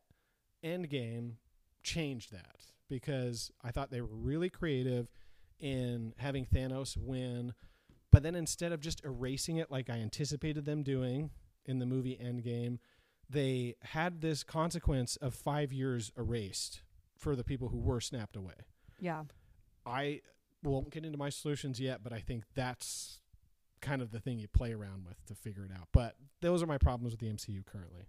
[0.63, 1.37] Endgame
[1.83, 5.09] changed that because I thought they were really creative
[5.61, 7.55] in having Thanos win,
[8.11, 11.31] but then instead of just erasing it like I anticipated them doing
[11.65, 12.79] in the movie Endgame,
[13.29, 16.83] they had this consequence of five years erased
[17.17, 18.55] for the people who were snapped away.
[19.01, 19.25] Yeah.
[19.85, 20.23] I
[20.63, 23.21] won't get into my solutions yet, but I think that's
[23.81, 25.89] kind of the thing you play around with to figure it out.
[25.93, 28.07] But those are my problems with the MCU currently.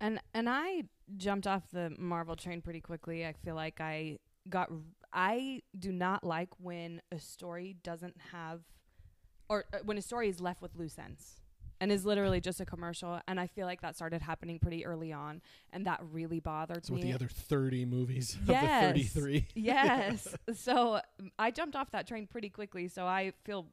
[0.00, 0.84] And and I
[1.16, 3.26] jumped off the Marvel train pretty quickly.
[3.26, 4.70] I feel like I got
[5.12, 8.60] I do not like when a story doesn't have
[9.48, 11.40] or uh, when a story is left with loose ends
[11.80, 15.12] and is literally just a commercial and I feel like that started happening pretty early
[15.12, 15.40] on
[15.72, 17.00] and that really bothered So me.
[17.00, 18.64] with the other 30 movies Yes.
[18.88, 19.46] of the 33.
[19.54, 20.34] yes.
[20.54, 22.88] So um, I jumped off that train pretty quickly.
[22.88, 23.66] So I feel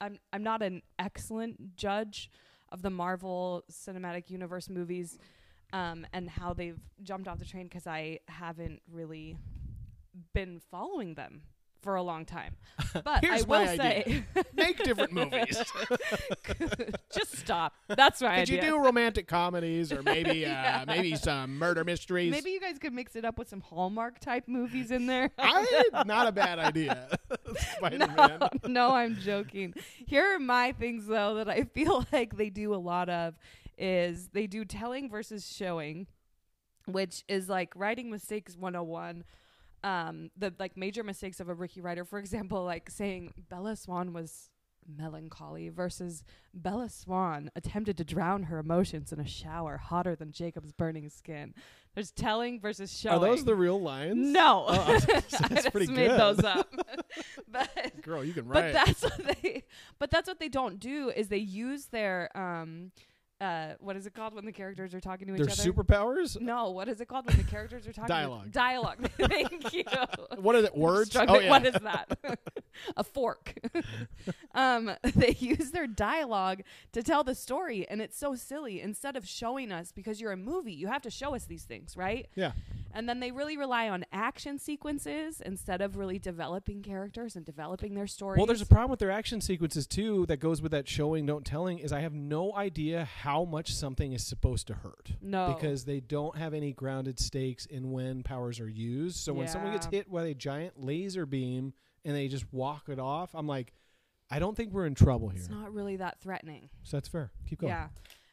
[0.00, 2.30] I'm I'm not an excellent judge
[2.70, 5.18] of the Marvel Cinematic Universe movies
[5.72, 9.36] um, and how they've jumped off the train because I haven't really
[10.32, 11.42] been following them
[11.80, 12.56] for a long time.
[12.92, 14.24] But I will say.
[14.54, 15.62] Make different movies.
[17.12, 17.74] just stop.
[17.86, 20.84] That's my Could you do romantic comedies or maybe uh, Yeah.
[20.86, 22.30] maybe some murder mysteries?
[22.30, 25.30] Maybe you guys could mix it up with some Hallmark type movies in there.
[25.38, 27.18] I not a bad idea.
[27.82, 29.74] No, no, I'm joking.
[30.06, 33.34] Here are my things though that I feel like they do a lot of
[33.76, 36.06] is they do telling versus showing,
[36.86, 39.24] which is like writing mistakes 101.
[39.84, 44.12] Um, the like major mistakes of a rookie writer, for example, like saying Bella Swan
[44.12, 44.50] was
[44.90, 50.72] melancholy versus Bella Swan attempted to drown her emotions in a shower hotter than Jacob's
[50.72, 51.54] burning skin.
[51.94, 53.16] There's telling versus showing.
[53.16, 54.16] Are those the real lines?
[54.16, 56.20] no, Oh, I was gonna I that's just pretty made good.
[56.20, 56.72] those up.
[57.48, 58.72] but Girl, you can write.
[58.72, 59.64] but that's what they
[59.98, 62.90] but that's what they don't do is they use their um
[63.40, 66.40] uh what is it called when the characters are talking to Their each other superpowers?
[66.40, 68.50] no what is it called when the characters are talking Dialogue.
[68.50, 69.84] dialogue thank you
[70.38, 71.14] What are the words?
[71.16, 71.48] Oh, yeah.
[71.50, 72.18] what is that
[72.96, 73.54] a fork
[74.54, 79.26] um they use their dialogue to tell the story and it's so silly instead of
[79.26, 82.52] showing us because you're a movie you have to show us these things right yeah.
[82.94, 87.94] And then they really rely on action sequences instead of really developing characters and developing
[87.94, 90.88] their stories Well, there's a problem with their action sequences too that goes with that
[90.88, 91.78] showing, don't telling.
[91.78, 96.00] Is I have no idea how much something is supposed to hurt no because they
[96.00, 99.16] don't have any grounded stakes in when powers are used.
[99.16, 101.72] So when someone gets hit with a giant laser beam
[102.04, 103.72] and they just walk it off, I'm like,
[104.30, 105.40] I don't think we're in trouble here.
[105.40, 106.68] It's not really that threatening.
[106.82, 107.30] so that's fair.
[107.48, 107.70] Keep going.
[107.72, 107.88] Yeah.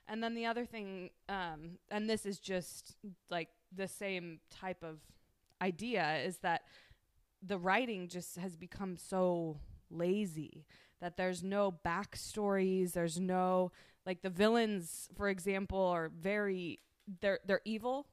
[0.08, 2.96] And then the other thing, um, and this is just
[3.30, 5.00] like the same type of
[5.62, 6.62] idea, is that
[7.42, 9.60] the writing just has become so
[9.90, 10.66] lazy
[11.02, 12.94] that there's no backstories.
[12.94, 13.72] There's no
[14.06, 16.80] like the villains, for example, are very
[17.22, 18.08] they're they're evil,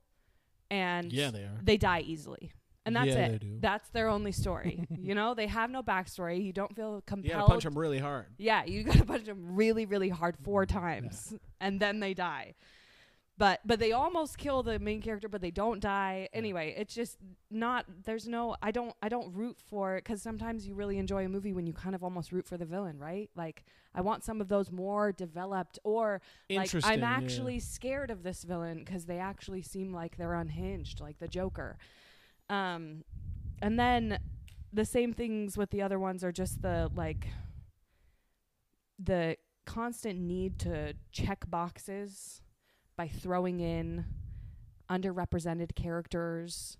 [0.70, 1.58] and Yeah, they are.
[1.62, 2.52] they die easily.
[2.84, 3.60] And that's Yeah, it.
[3.62, 4.84] That's their only story.
[4.98, 6.44] you know, they have no backstory.
[6.44, 7.32] You don't feel You compelled.
[7.42, 8.26] gotta punch them really hard.
[8.38, 12.54] Yeah, you gotta punch them really, really hard four times, and then they die.
[13.38, 16.28] But but they almost kill the main character, but they don't die.
[16.34, 17.16] Anyway, it's just
[17.50, 17.86] not.
[18.04, 18.56] There's no.
[18.62, 18.94] I don't.
[19.02, 21.94] I don't root for it because sometimes you really enjoy a movie when you kind
[21.94, 23.30] of almost root for the villain, right?
[23.34, 23.64] Like
[23.94, 26.74] I want some of those more developed, or like.
[26.84, 27.10] I'm yeah.
[27.10, 31.78] actually scared of this villain because they actually seem like they're unhinged, like the Joker.
[32.50, 33.02] Um,
[33.62, 34.18] and then
[34.74, 37.28] the same things with the other ones are just the like
[38.98, 42.42] the constant need to check boxes
[42.96, 44.04] by throwing in
[44.90, 46.76] underrepresented characters,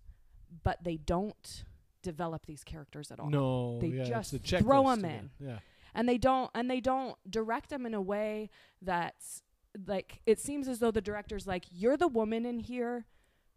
[0.62, 1.64] but they don't
[2.02, 3.30] develop these characters at all.
[3.30, 5.30] No, They yeah, just a throw them in.
[5.38, 5.58] Yeah.
[5.94, 9.42] and they don't and they don't direct them in a way that's
[9.86, 13.06] like it seems as though the director's like you're the woman in here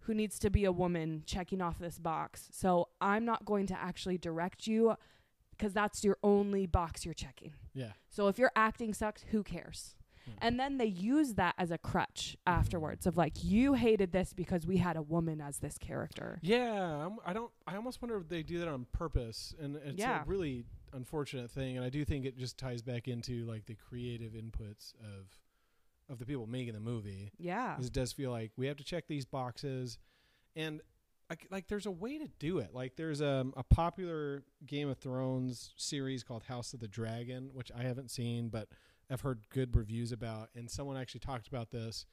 [0.01, 3.73] who needs to be a woman checking off this box so i'm not going to
[3.77, 4.95] actually direct you
[5.51, 7.91] because that's your only box you're checking Yeah.
[8.09, 10.31] so if your acting sucks who cares Hmm.
[10.41, 14.65] and then they use that as a crutch afterwards of like you hated this because
[14.65, 17.51] we had a woman as this character Yeah, I'm, I don't.
[17.67, 20.23] I almost wonder if they do that on purpose, and it's Yeah.
[20.23, 21.77] a really unfortunate thing.
[21.77, 25.27] And I do think it just ties back into like the creative inputs of
[26.09, 27.31] of the people making the movie.
[27.37, 29.97] yeah It does feel like we have to check these boxes,
[30.55, 30.81] and
[31.29, 32.73] like, like there's a way to do it.
[32.73, 37.71] Like there's um, a popular Game of Thrones series called House of the Dragon, which
[37.75, 38.69] I haven't seen, but
[39.09, 40.49] I've heard good reviews about.
[40.55, 42.05] And someone actually talked about this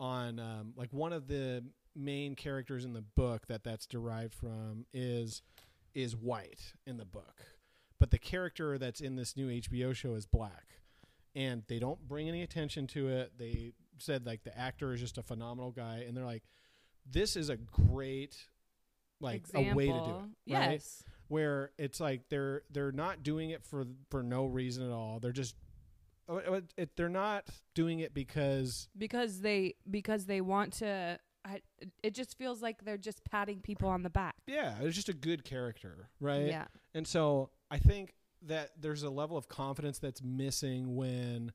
[0.00, 4.86] on um, like one of the main characters in the book that that's derived from
[4.92, 5.42] is
[5.94, 7.42] is white in the book,
[8.00, 10.78] but the character that's in this new HBO show is black,
[11.36, 13.32] and they don't bring any attention to it.
[13.38, 16.44] They said like the actor is just a phenomenal guy, and they're like,
[17.08, 18.36] this is a great
[19.20, 20.28] like a way to do it, Example.
[20.48, 20.70] right?
[20.72, 21.04] Yes.
[21.28, 25.20] Where it's like they're they're not doing it for for no reason at all.
[25.20, 25.54] They're just
[26.28, 31.60] uh, uh, it, they're not doing it because because they because they want to I,
[32.04, 35.12] it just feels like they're just patting people on the back yeah, it's just a
[35.14, 36.46] good character, right?
[36.46, 41.52] yeah And so I think that there's a level of confidence that's missing when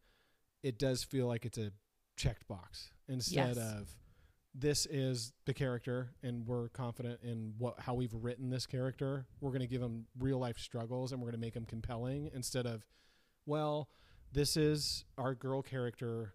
[0.64, 1.72] it does feel like it's a
[2.18, 3.58] checked box instead Yes.
[3.58, 3.96] of
[4.54, 9.28] this is the character and we're confident in what how we've written this character.
[9.40, 12.30] We're going to give him real life struggles and we're going to make him compelling
[12.34, 12.84] instead of
[13.46, 13.88] well,
[14.34, 16.34] this is our girl character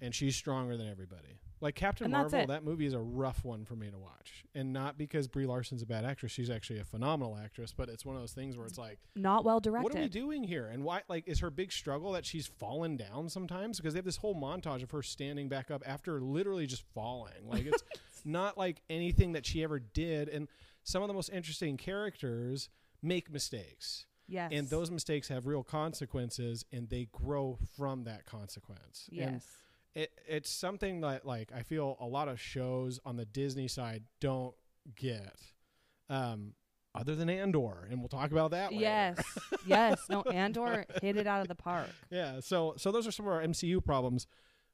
[0.00, 1.40] and she's stronger than everybody.
[1.60, 4.44] Like Captain And Marvel, that movie is a rough one for me to watch.
[4.54, 6.32] And not because Brie Larson's a bad actress.
[6.32, 9.44] She's actually a phenomenal actress, but it's one of those things where it's like, not
[9.44, 10.68] well directed what are we doing here?
[10.68, 13.76] And why like is her big struggle that she's fallen down sometimes?
[13.76, 17.46] Because they have this whole montage of her standing back up after literally just falling.
[17.46, 17.84] Like it's
[18.24, 20.30] not like anything that she ever did.
[20.30, 20.48] And
[20.82, 22.70] some of the most interesting characters
[23.02, 24.06] make mistakes.
[24.30, 29.08] Yes And those mistakes have real consequences and they grow from that consequence.
[29.10, 29.46] And yes
[29.94, 34.04] it it's something that like I feel a lot of shows on the Disney side
[34.20, 34.54] don't
[34.94, 35.34] get.
[36.08, 36.54] Um
[36.94, 38.82] other than Andor, and we'll talk about that later.
[38.82, 43.12] yes yes no andor hit it out of the park Yeah, so so those are
[43.12, 44.26] some of our MCU problems.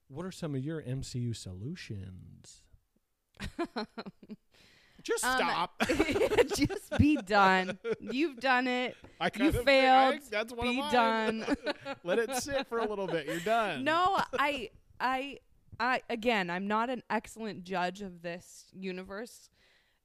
[0.09, 2.63] What are some of your MCU solutions?
[5.07, 5.83] Just Um, stop.
[6.57, 10.15] just be done you've done it I you failed.
[10.17, 11.45] I- that's one be done
[12.05, 13.27] Let it sit for a little bit.
[13.27, 13.85] You're done.
[13.85, 15.39] no i i
[15.79, 19.49] i again i'm not an excellent judge of this universe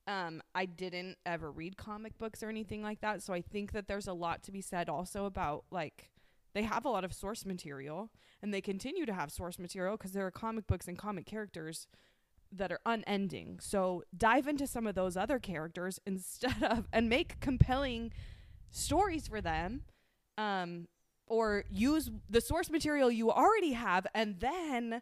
[0.08, 3.88] um i didn't ever read comic books or anything like that so i think that
[3.88, 6.10] there's a lot to be said also about like
[6.54, 8.10] they have a lot of source material
[8.42, 11.88] and they continue to have source material because there are comic books and comic characters
[12.52, 17.40] that are unending so dive into some of those other characters instead of and make
[17.40, 18.12] compelling
[18.70, 19.82] stories for them
[20.38, 20.88] um
[21.28, 25.02] or use the source material you already have and then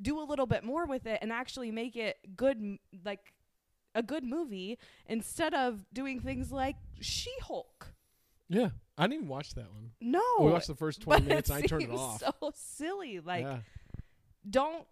[0.00, 3.32] do a little bit more with it and actually make it good like
[3.94, 7.92] a good movie instead of doing things like She-Hulk.
[8.48, 9.90] Yeah, I didn't even watch that one.
[10.00, 10.22] No.
[10.40, 11.50] we watched the first twenty minutes.
[11.50, 12.20] and I turned it off.
[12.20, 13.20] So silly.
[13.20, 13.58] Like yeah.
[14.48, 14.86] don't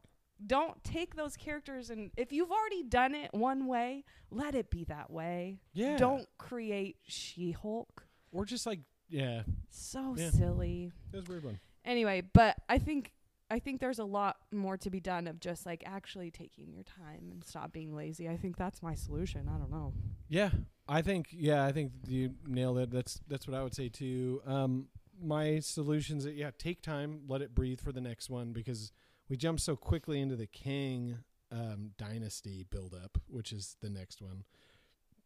[0.46, 4.84] don't take those characters and if you've already done it one way, let it be
[4.84, 5.58] that way.
[5.72, 5.96] Yeah.
[5.96, 8.06] Don't create She-Hulk.
[8.32, 10.30] or just like yeah, So Yeah.
[10.30, 10.92] silly.
[11.12, 11.58] was a weird one.
[11.84, 13.12] anyway, but I think
[13.50, 16.82] I think there's a lot more to be done of just like actually taking your
[16.82, 18.28] time and stop being lazy.
[18.28, 19.48] I think that's my solution.
[19.48, 19.94] I don't know.
[20.28, 20.50] Yeah,
[20.86, 22.90] I think yeah, I think you nailed it.
[22.90, 24.42] That's that's what I would say too.
[24.44, 24.88] Um,
[25.20, 28.92] my solutions, are, yeah, take time, let it breathe for the next one because
[29.28, 31.18] we jump so quickly into the Kang
[31.52, 34.44] um, dynasty buildup, which is the next one.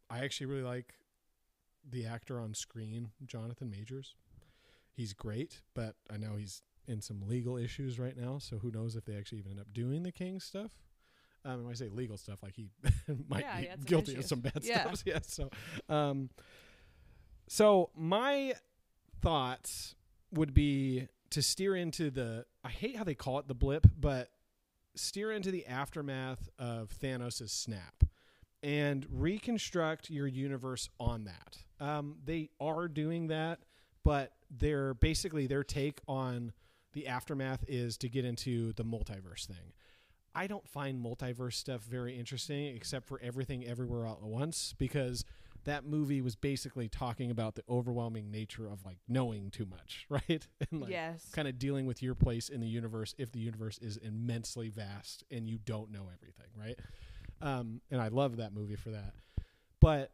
[0.09, 0.93] I actually really like
[1.89, 4.15] the actor on screen, Jonathan Majors.
[4.93, 8.95] He's great, but I know he's in some legal issues right now, so who knows
[8.95, 10.71] if they actually even end up doing the Kang stuff.
[11.45, 12.69] Um, when I say legal stuff, like he
[13.27, 14.91] might Yeah, be guilty of some bad Yeah.
[14.91, 15.03] stuff.
[15.05, 15.19] Yeah.
[15.23, 15.49] So,
[15.89, 16.29] um,
[17.47, 18.53] so my
[19.21, 19.95] thoughts
[20.31, 22.45] would be to steer into the.
[22.63, 24.29] I hate how they call it the blip, but
[24.95, 28.03] steer into the aftermath of Thanos' snap
[28.61, 31.57] and reconstruct your universe on that.
[31.79, 33.59] Um, they are doing that,
[34.03, 36.53] but they're basically their take on
[36.93, 39.73] the aftermath is to get into the multiverse thing.
[40.35, 45.25] I don't find multiverse stuff very interesting, except for everything everywhere all at once, because
[45.65, 50.47] that movie was basically talking about the overwhelming nature of like knowing too much, right?
[50.71, 51.29] and like yes.
[51.33, 55.23] kind of dealing with your place in the universe if the universe is immensely vast
[55.31, 56.79] and you don't know everything, right?
[57.41, 59.13] Um, and I love that movie for that.
[59.79, 60.11] But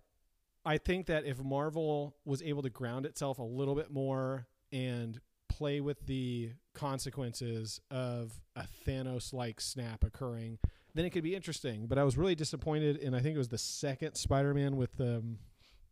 [0.66, 5.20] I think that if Marvel was able to ground itself a little bit more and
[5.48, 10.60] play with the consequences of a Thanos like snap occurring,
[11.00, 11.86] then it could be interesting.
[11.88, 15.00] But I was really disappointed in I think it was the second Spider Man with
[15.00, 15.38] um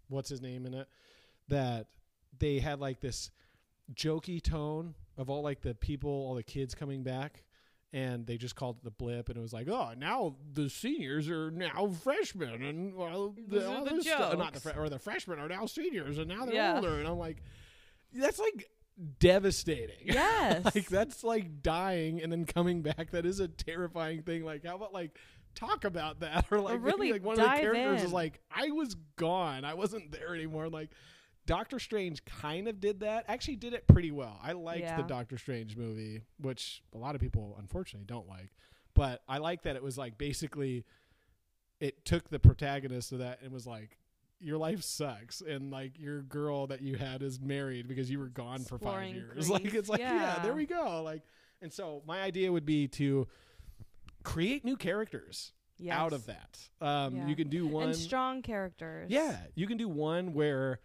[0.09, 0.87] what's his name in it,
[1.47, 1.87] that
[2.37, 3.31] they had like this
[3.93, 7.43] jokey tone of all like the people, all the kids coming back.
[7.93, 11.29] And they just called it the blip, and it was like, oh, now the seniors
[11.29, 14.99] are now freshmen, and well, the, all the this stuff- not the fre- or the
[14.99, 16.75] freshmen are now seniors, and now they're Yeah.
[16.75, 17.41] older, and I'm like,
[18.13, 18.69] that's like
[19.19, 19.95] devastating.
[20.05, 20.63] Yes.
[20.63, 23.11] like that's like dying and then coming back.
[23.11, 24.43] That is a terrifying thing.
[24.43, 25.17] Like, how about like
[25.55, 28.07] talk about that or like maybe, really like one of the characters in.
[28.07, 29.65] is like I was gone.
[29.65, 30.69] I wasn't there anymore.
[30.69, 30.89] Like
[31.45, 33.25] Doctor Strange kind of did that.
[33.27, 34.39] Actually did it pretty well.
[34.43, 38.51] I liked the Doctor Strange movie, which a lot of people unfortunately don't like.
[38.93, 40.85] But I like that it was like basically
[41.79, 43.97] it took the protagonist of that and was like
[44.39, 48.29] your life sucks and like your girl that you had is married because you were
[48.29, 50.35] gone for five years like it's like yeah.
[50.37, 50.39] Yeah.
[50.43, 51.23] there we go like
[51.61, 53.27] and so my idea would be to
[54.23, 55.53] create new characters
[55.91, 57.27] out of that um Yeah.
[57.27, 59.09] you can do one and strong characters.
[59.09, 60.79] yeah, you can do one where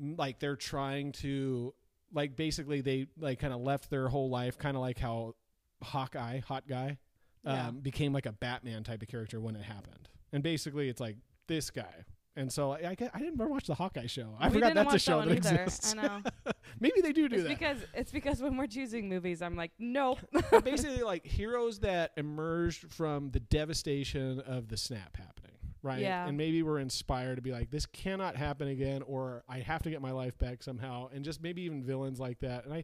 [0.00, 1.74] mm, like they're trying to
[2.12, 5.34] like basically they like kind of left their whole life kind of like how
[5.82, 6.98] Hawkeye, hot guy,
[7.44, 7.70] um, Yeah.
[7.70, 10.08] became like a Batman type of character when it happened.
[10.32, 12.04] And basically it's like this guy.
[12.38, 14.34] And so I, I, I didn't ever watch the Hawkeye show.
[14.38, 15.94] I we forgot that's a show that exists.
[15.98, 16.22] I know.
[16.80, 17.48] Maybe they do do it's that.
[17.48, 20.20] because it's because when we're choosing movies, I'm like, nope.
[20.64, 26.26] Basically like heroes that emerged from the devastation of the snap happening right Yeah.
[26.26, 29.90] and maybe we're inspired to be like this cannot happen again or i have to
[29.90, 32.82] get my life back somehow and just maybe even villains like that and i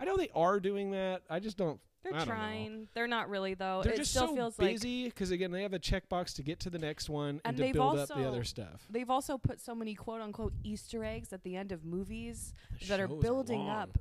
[0.00, 2.34] i know they are doing that i just don't They're don't know.
[2.34, 2.88] trying.
[2.94, 3.80] They're not really though.
[3.82, 6.60] they're it just still so feels busy because again they have a checkbox to get
[6.60, 9.60] to the next one and, And to build up the other stuff they've also put
[9.60, 13.60] so many quote unquote Easter eggs at the end of movies The that are building
[13.60, 13.70] long.
[13.70, 13.98] up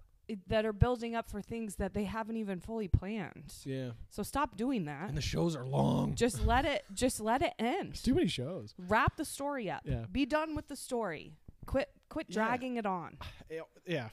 [0.48, 3.54] that are building up for things that they haven't even fully planned.
[3.66, 5.08] yeah So stop doing that.
[5.10, 7.90] and the shows are long just let it just let it end.
[7.92, 9.82] it's too many shows Wrap the story up.
[9.86, 10.06] Yeah.
[10.12, 11.34] Be done with the story.
[11.66, 12.34] Quit quit Yeah.
[12.36, 13.18] dragging it on.
[13.86, 14.10] Yeah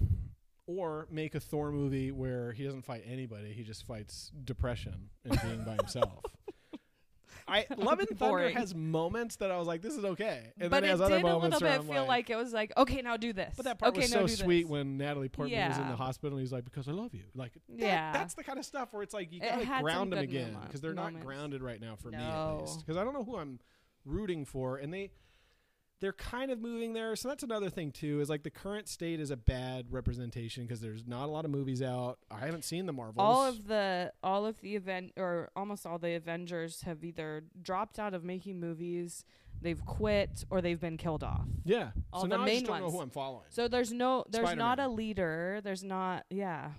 [0.79, 5.41] or make a thor movie where he doesn't fight anybody he just fights depression and
[5.43, 6.23] being by himself
[7.49, 8.57] I Love and Thunder Boring.
[8.57, 11.01] has moments that I was like, this is okay, and but then it it has
[11.01, 13.17] other did a moments little where bit I'm feel like, it was like, okay, now
[13.17, 13.55] do this.
[13.57, 14.71] But that part okay, was so sweet this.
[14.71, 16.37] when Natalie Portman was in the hospital.
[16.39, 18.13] and He's like, "Because I love you." Like, that- Yeah.
[18.13, 20.81] that's the kind of stuff where it's like you It gotta ground them again because
[20.81, 22.81] they're not grounded right now for me at least.
[22.81, 23.59] Because I don't know who I'm
[24.05, 25.11] rooting for, and they
[26.01, 27.15] they're kind of moving there.
[27.15, 28.21] So that's another thing too.
[28.21, 31.51] Is like the current state is a bad representation because there's not a lot of
[31.51, 32.19] movies out.
[32.31, 33.17] I haven't seen the Marvels.
[33.19, 37.99] all of the all of the event or almost all the Avengers have either dropped
[37.99, 39.25] out of making movies,
[39.61, 41.47] they've quit, or they've been killed off.
[41.65, 41.91] yeah.
[42.13, 42.95] all so the now I main just don't know ones.
[42.95, 43.47] who I'm following.
[43.51, 45.61] So there's no there's not a leader.
[45.63, 46.71] There's not yeah.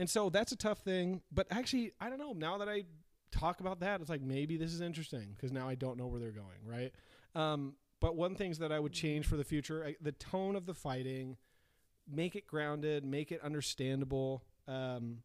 [0.00, 1.20] And so that's a tough thing.
[1.30, 2.32] But actually, I don't know.
[2.32, 2.82] Now that I
[3.30, 6.18] talk about that, it's like maybe this is interesting because now I don't know where
[6.18, 6.92] they're going, right?
[7.36, 10.66] Um, but one things that I would change for the future, I, the tone of
[10.66, 11.38] the fighting,
[12.06, 15.20] make it grounded, make it understandable, um,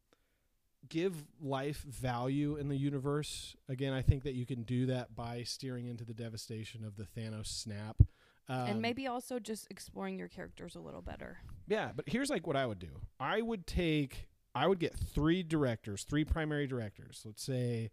[0.87, 3.57] give life value in the universe.
[3.67, 7.03] Again, I think that you can do that by steering into the devastation of the
[7.03, 7.97] Thanos snap.
[8.47, 11.39] Um, and maybe also just exploring your characters a little better.
[11.67, 13.01] yeah, but here's like what I would do.
[13.19, 17.23] I would take I would get three directors, three primary directors.
[17.25, 17.91] Let's say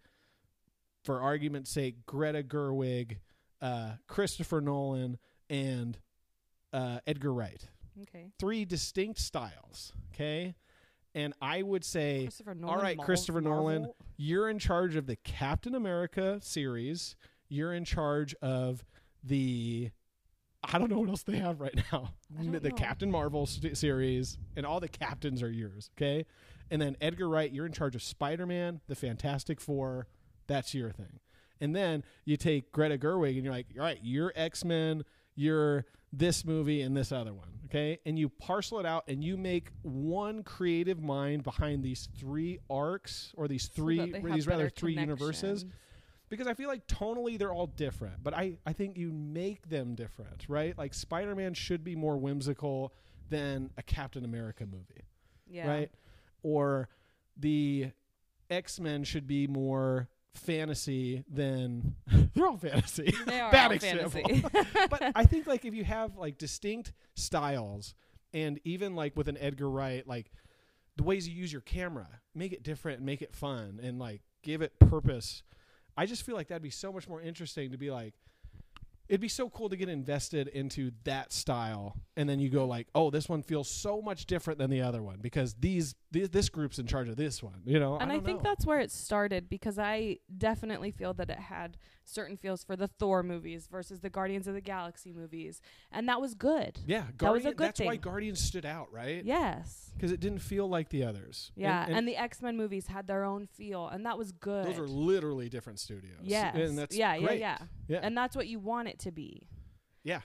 [1.03, 3.16] for argument's sake, Greta Gerwig,
[3.61, 5.99] uh, Christopher Nolan, and
[6.73, 7.63] uh, Edgar Wright.
[8.03, 8.31] Okay.
[8.39, 9.93] Three distinct styles.
[10.15, 10.55] Okay.
[11.15, 13.97] And I would say Christopher all right, Mar- Christopher Nolan, Marvel?
[14.19, 17.17] you're in charge of the Captain America series.
[17.49, 18.85] You're in charge of
[19.25, 19.91] the
[20.63, 22.13] I don't know what else they have right now.
[22.31, 22.75] The know.
[22.75, 26.27] Captain Marvel st- series and all the captains are yours, okay?
[26.71, 30.09] And then Edgar Wright, you're in charge of Spider-Man, the Fantastic 4,
[30.49, 31.21] that's your thing.
[31.61, 35.05] And then you take Greta Gerwig and you're like, "All right, you're X-Men,
[35.35, 37.99] you're this movie and this other one, okay?
[38.07, 43.33] And you parcel it out and you make one creative mind behind these three arcs
[43.37, 45.65] or these three they have these rather three universes
[46.29, 49.95] because I feel like tonally they're all different, but I, I think you make them
[49.95, 50.77] different, right?
[50.79, 52.93] Like Spider Man should be more whimsical
[53.29, 55.05] than a Captain America movie,
[55.49, 55.69] Yeah.
[55.69, 55.91] right?
[56.43, 56.89] Or
[57.37, 57.91] the
[58.49, 61.95] X Men should be more fantasy than
[62.34, 63.14] they're all fantasy.
[63.26, 64.11] They are Bad all example.
[64.11, 64.45] fantasy.
[64.91, 67.95] but I think like if you have like distinct styles
[68.32, 70.30] and even like with an Edgar Wright, like
[70.97, 74.22] the ways you use your camera, make it different and make it fun and like
[74.43, 75.43] give it purpose.
[75.97, 78.14] I just feel like that'd be so much more interesting to be like
[79.09, 82.89] it'd be so cool to get invested into that style and then you go like,
[82.95, 86.49] "Oh, this one feels so much different than the other one because these this, this
[86.49, 87.99] group's in charge of this one." You know?
[87.99, 88.51] and I, don't think know.
[88.51, 92.87] that's where it started because I definitely feel that it had certain feels for the
[92.87, 95.61] Thor movies versus the Guardians of the Galaxy movies,
[95.93, 96.79] and that was good.
[96.87, 97.97] yeah, that was a Guardian, good that's why.
[97.97, 99.25] Guardians stood out, right?
[99.25, 99.91] Yes.
[99.95, 101.53] Because it didn't feel like the others.
[101.55, 104.67] Yeah, and and, the X Men movies had their own feel, and that was good.
[104.67, 106.21] Those are literally different studios.
[106.23, 107.41] yes, and that's yeah, great.
[107.41, 109.49] yeah, yeah, yeah, and that's what you want it to be.
[110.05, 110.20] yeah.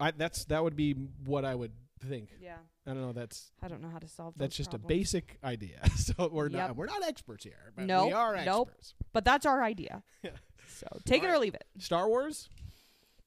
[0.00, 0.94] I that's that would be
[1.24, 1.72] what I would
[2.08, 2.30] think.
[2.40, 3.12] Yeah, I don't know.
[3.12, 4.34] That's I don't know how to solve.
[4.34, 4.40] That.
[4.40, 5.80] That's just a basic idea.
[5.96, 6.76] so we're not Yep.
[6.76, 8.68] we're not experts here, but we Nope, are nope.
[8.70, 8.94] experts.
[9.12, 10.02] but that's our idea.
[10.24, 10.30] Yeah.
[10.74, 11.64] So take it or leave it.
[11.78, 12.48] Star Wars.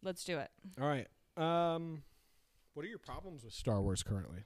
[0.04, 0.50] Let's do it.
[0.82, 1.08] All right.
[1.38, 2.04] Um,
[2.74, 4.40] what are your problems with Star Wars currently?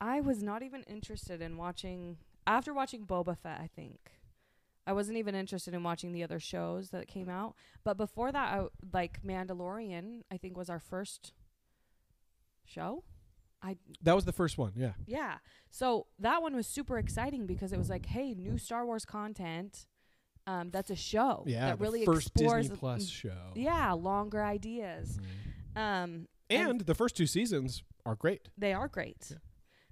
[0.00, 3.98] I was not even interested in watching after watching Boba Fett, I think.
[4.86, 7.54] I wasn't even interested in watching the other shows that came out.
[7.84, 11.32] But before that, I, like Mandalorian, I think was our first
[12.64, 13.04] show.
[13.62, 14.72] I That was the first one.
[14.76, 14.92] Yeah.
[15.06, 15.38] Yeah.
[15.70, 19.86] So that one was super exciting because it was like, hey, new Star Wars content.
[20.46, 21.68] Um, that's a show Yeah.
[21.70, 23.52] that the really first explores Disney Plus show.
[23.54, 25.18] yeah longer ideas.
[25.74, 25.80] Mhm.
[25.80, 28.50] Um, And the first two seasons are great.
[28.58, 29.32] They are great.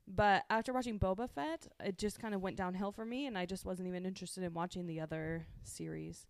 [0.07, 0.13] Yeah.
[0.15, 3.47] But after watching Boba Fett, it just kind of went downhill for me, and I
[3.47, 6.27] just wasn't even interested in watching the other series.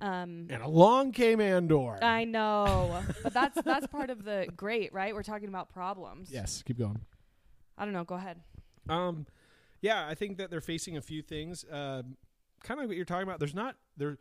[0.00, 1.98] Um, And along came Andor.
[2.02, 5.14] I know, but that's that's part of the great, right?
[5.14, 6.30] We're talking about problems.
[6.30, 6.62] yes.
[6.66, 7.00] Keep going.
[7.78, 8.04] I don't know.
[8.04, 8.40] Go ahead.
[8.88, 9.26] Um,
[9.80, 11.64] yeah, I think that they're facing a few things.
[11.70, 12.16] Um,
[12.62, 13.38] kind of like what you're talking about.
[13.38, 14.18] There's not there.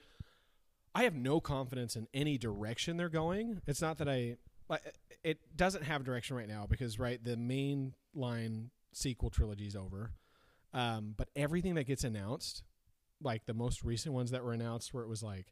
[0.94, 3.62] I have no confidence in any direction they're going.
[3.68, 4.38] It's not that I.
[4.70, 4.82] Like,
[5.24, 10.12] it doesn't have direction right now because right the main line sequel trilogy is over.
[10.74, 12.64] Um, but everything that gets announced,
[13.22, 15.48] like the most recent ones that were announced, where it was like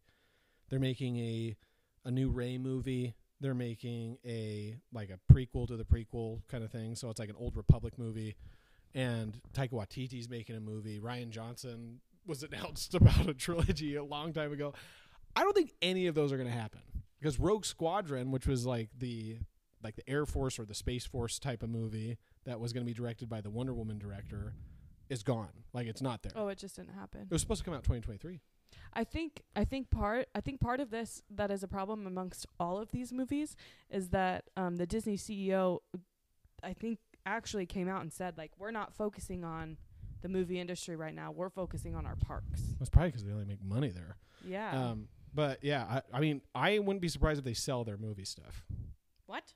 [0.69, 1.55] they're making a
[2.05, 3.13] a new Rey movie.
[3.39, 6.95] They're making a like a prequel to the prequel kind of thing.
[6.95, 8.35] So it's like an old Republic movie
[8.95, 10.99] and Taika Waititi's making a movie.
[10.99, 14.73] Rian Johnson was announced about a trilogy a long time ago.
[15.35, 16.81] I don't think any of those are going to happen
[17.19, 19.37] because Rogue Squadron, which was like the
[19.83, 22.89] like the Air Force or the Space Force type of movie that was going to
[22.89, 24.53] be directed by the Wonder Woman director,
[25.09, 25.49] is gone.
[25.73, 26.31] Like it's not there.
[26.35, 27.21] Oh, it just didn't happen.
[27.21, 28.39] It was supposed to come out 2023.
[28.93, 32.45] I think I think part I think part of this that is a problem amongst
[32.59, 33.55] all of these movies
[33.89, 35.79] is that um, the Disney CEO,
[36.63, 39.77] I think, actually came out and said like we're not focusing on
[40.21, 41.31] the movie industry right now.
[41.31, 42.61] We're focusing on our parks.
[42.79, 44.17] That's probably because they only make money there.
[44.45, 44.89] Yeah.
[44.89, 48.25] Um, but yeah, I, I mean, I wouldn't be surprised if they sell their movie
[48.25, 48.63] stuff.
[49.25, 49.53] what?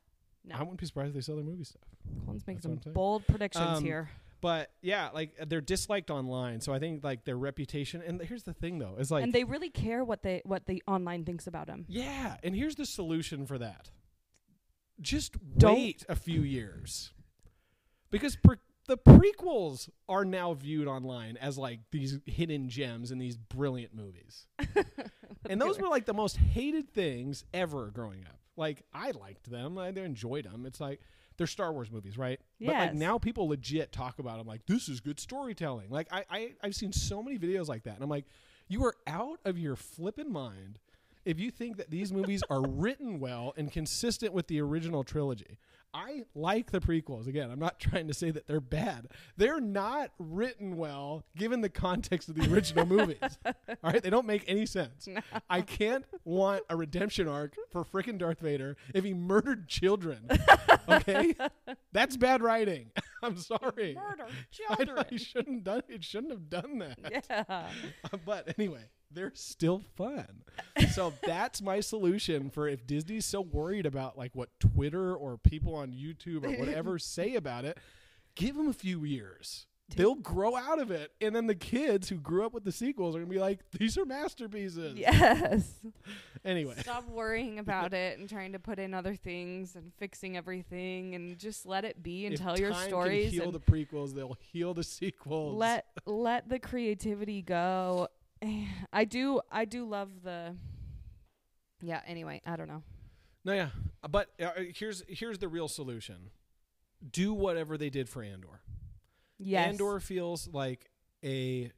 [0.48, 0.56] No.
[0.56, 1.82] I wouldn't be surprised if they sell their movie stuff.
[2.26, 4.10] Colton's making That's some bold predictions Um, here.
[4.40, 8.04] But yeah, like they're disliked online, so I think like their reputation.
[8.06, 10.84] And here's the thing, though, is like and they really care what they what the
[10.88, 11.86] online thinks about them.
[11.88, 13.90] yeah, and here's the solution for that:
[15.02, 17.12] just Don't- wait a few years,
[18.12, 23.38] because pre- the prequels are now viewed online as like these hidden gems in these
[23.38, 24.46] brilliant movies,
[25.50, 28.37] and those were like the most hated things ever growing up.
[28.58, 30.66] Like I liked them, I enjoyed them.
[30.66, 31.00] It's like
[31.38, 32.40] they're Star Wars movies, right?
[32.60, 32.72] Yes.
[32.72, 35.90] But like now people legit talk about them like this is good storytelling.
[35.90, 38.26] Like I, I I've seen so many videos like that, and I'm like,
[38.68, 40.80] you are out of your flippin' mind
[41.26, 45.60] if you think that these movies are written well and consistent with the original trilogy.
[45.94, 47.28] I like the prequels.
[47.28, 49.08] Again, I'm not trying to say that they're bad.
[49.36, 53.18] They're not written well given the context of the original movies.
[53.46, 55.08] All right, they don't make any sense.
[55.50, 60.28] I can't want a redemption arc for frickin' Darth Vader if he murdered children.
[60.90, 61.36] Okay?
[61.92, 62.92] That's bad writing.
[63.22, 63.94] I'm sorry.
[63.96, 65.06] Murder children.
[65.12, 66.98] I shouldn't done it shouldn't have done that.
[67.30, 67.68] yeah.
[68.26, 70.44] but anyway, they're still fun.
[70.92, 75.76] So that's my solution for if Disney's so worried about like what Twitter or people
[75.76, 77.78] on YouTube or whatever say about it,
[78.36, 79.66] give them a few years.
[79.96, 83.16] They'll grow out of it, and then the kids who grew up with the sequels
[83.16, 85.74] are gonna be like, "These are masterpieces." Yes.
[86.46, 91.14] Anyway, Stop worrying about it and trying to put in other things and fixing everything
[91.14, 94.14] and just let it be and if tell your stories Can heal the prequels.
[94.14, 95.58] They'll heal the sequels.
[95.58, 98.08] let let the creativity go.
[98.94, 100.56] I do I do love the
[101.82, 102.84] Yeah, anyway, I don't know.
[103.46, 103.70] No, yeah,
[104.10, 106.32] but uh, here's here's the real solution:
[107.12, 108.62] do whatever they did for Andor.
[109.40, 109.68] Yes.
[109.70, 110.90] Andor feels like
[111.24, 111.72] a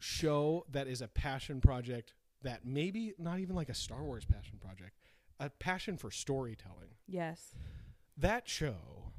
[0.00, 2.12] show that is a passion project
[2.42, 4.98] that maybe not even like a Star Wars passion project,
[5.40, 6.90] a passion for storytelling.
[7.06, 7.54] Yes.
[8.16, 9.12] That show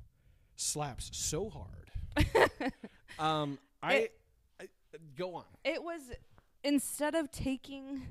[0.55, 1.91] slaps so hard.
[3.19, 4.24] um, I, It- I
[5.17, 5.45] go on.
[5.63, 6.01] It was
[6.63, 8.01] instead of taking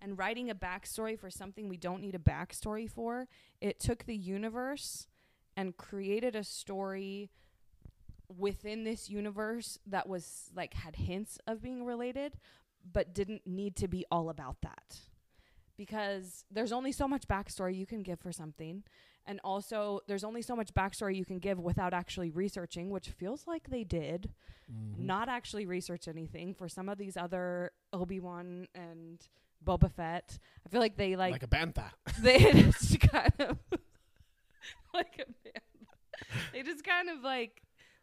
[0.00, 3.26] and writing a backstory for something we don't need a backstory for,
[3.60, 5.06] it took the universe
[5.56, 7.30] and created a story
[8.36, 12.34] within this universe that was like had hints of being related,
[12.92, 14.98] but didn't need to be all about that.
[15.76, 18.82] Because there's only so much backstory you can give for something.
[19.26, 23.46] And also, there's only so much backstory you can give without actually researching, which feels
[23.46, 24.30] like they did
[24.68, 25.06] Mm-hmm.
[25.06, 29.24] not actually research anything for some of these other Obi Wan and
[29.64, 30.40] Boba Fett.
[30.66, 31.84] I feel like they like, like a bantha.
[32.20, 33.58] they just kind of
[34.92, 35.86] like a man.
[36.52, 37.62] They just kind of like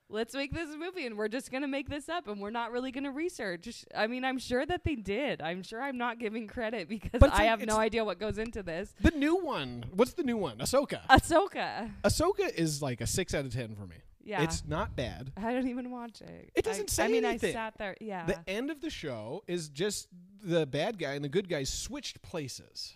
[0.10, 2.72] let's make this movie and we're just going to make this up and we're not
[2.72, 3.86] really going to research.
[3.96, 5.42] I mean, I'm sure that they did.
[5.42, 8.64] I'm sure I'm not giving credit because I like- have no idea what goes into
[8.64, 8.94] this.
[9.02, 9.86] The new one.
[9.94, 10.58] What's the new one?
[10.60, 11.02] Ahsoka.
[11.10, 11.92] Ahsoka.
[12.04, 13.98] Ahsoka is like a six out of ten for me.
[14.24, 14.44] Yeah.
[14.44, 15.34] It's not bad.
[15.36, 16.52] I don't even watch it.
[16.56, 17.50] It doesn't I, say I mean, anything.
[17.50, 17.96] I sat there.
[18.00, 18.26] Yeah.
[18.26, 20.08] The end of the show is just
[20.42, 22.94] the bad guy and the good guys switched places.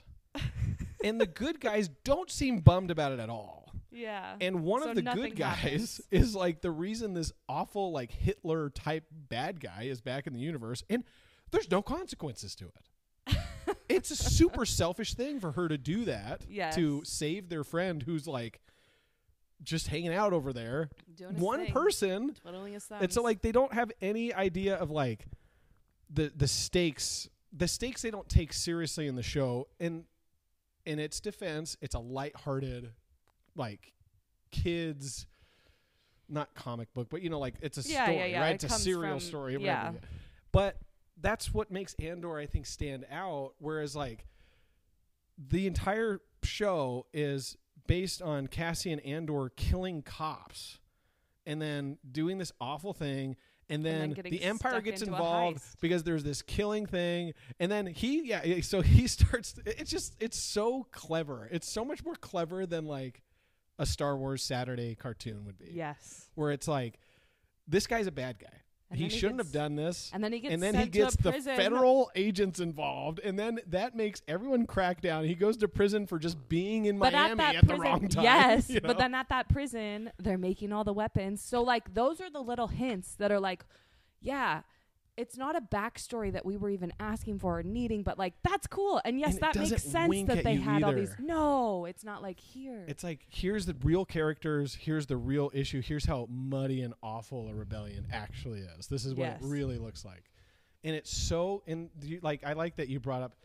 [1.03, 3.66] and the good guys don't seem bummed about it at all.
[3.97, 4.35] Yeah.
[4.39, 6.01] And one So of the good guys happens.
[6.11, 10.39] is like the reason this awful like Hitler type bad guy is back in the
[10.39, 11.03] universe and
[11.51, 13.37] there's no consequences to it.
[13.89, 16.75] it's a super selfish thing for her to do that Yes.
[16.75, 18.61] to save their friend who's like
[19.63, 20.89] just hanging out over there.
[21.35, 21.73] One thing.
[21.73, 23.01] person Twiddling his thumbs.
[23.03, 25.25] and so like they don't have any idea of like
[26.09, 27.27] the the stakes.
[27.51, 29.67] The stakes they don't take seriously in the show.
[29.79, 30.03] And
[30.85, 32.91] in its defense, it's a lighthearted,
[33.57, 33.93] like
[34.51, 35.25] kids
[36.29, 38.41] not comic book, but you know, like it's a Yeah, story, yeah, yeah.
[38.41, 38.51] right?
[38.55, 39.57] It It's a serial from- story.
[39.59, 39.93] yeah.
[40.51, 40.77] But
[41.19, 43.53] that's what makes Andor, I think, stand out.
[43.59, 44.25] Whereas like
[45.37, 50.79] the entire show is based on Cassian Andor killing cops
[51.45, 53.35] and then doing this awful thing
[53.69, 58.27] and then then, the empire gets involved because there's this killing thing and then he
[58.27, 62.85] yeah, so he starts it's just it's so clever it's so much more clever than
[62.85, 63.21] like
[63.79, 66.29] a star wars saturday cartoon would be Yes.
[66.35, 66.99] where it's like
[67.67, 68.47] this guy's a bad guy
[68.93, 71.15] he he shouldn't gets- have done this And then he gets and then he gets
[71.17, 71.57] the prison.
[71.57, 75.25] federal agents involved, and then that makes everyone crack down.
[75.25, 78.07] He goes to prison for just being in But Miami at at, prison, the wrong
[78.07, 78.23] time.
[78.23, 78.69] yes.
[78.69, 78.87] you know?
[78.87, 81.41] But then at that prison, they're making all the weapons.
[81.41, 83.65] So like those are the little hints that are like,
[84.21, 84.61] yeah,
[85.17, 88.67] it's not a backstory that we were even asking for or needing, but like that's
[88.67, 89.01] cool.
[89.03, 91.15] And yes, And that makes sense that they had all these.
[91.19, 92.85] No, it's not like here.
[92.87, 97.49] it's like here's the real characters, here's the real issue, here's how muddy and awful
[97.49, 98.87] a rebellion actually is.
[98.87, 99.41] This is what Yes.
[99.41, 100.23] it really looks like,
[100.83, 101.63] and it's so.
[101.67, 103.35] And you, like I like that you brought up,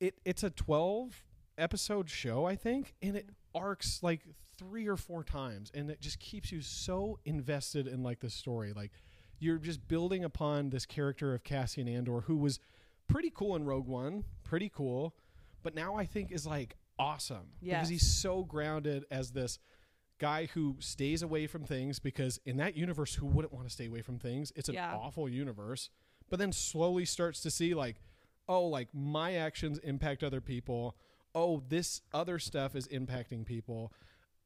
[0.00, 0.18] it.
[0.24, 1.22] It's a twelve
[1.56, 4.22] episode show, I think, and it arcs like
[4.58, 8.72] three or four times, and it just keeps you so invested in like the story,
[8.72, 8.90] like.
[9.38, 12.58] You're just building upon this character of Cassian Andor, who was
[13.08, 15.14] pretty cool in Rogue One, pretty cool,
[15.62, 17.48] but now I think is like awesome.
[17.60, 17.76] Yes.
[17.76, 19.58] because he's so grounded as this
[20.18, 23.86] guy who stays away from things because in that universe who wouldn't want to stay
[23.86, 24.50] away from things?
[24.56, 24.94] It's an Yeah.
[24.96, 25.90] awful universe.
[26.30, 28.00] But then slowly starts to see like
[28.48, 30.96] oh like my actions impact other people.
[31.34, 33.92] Oh this other stuff is impacting people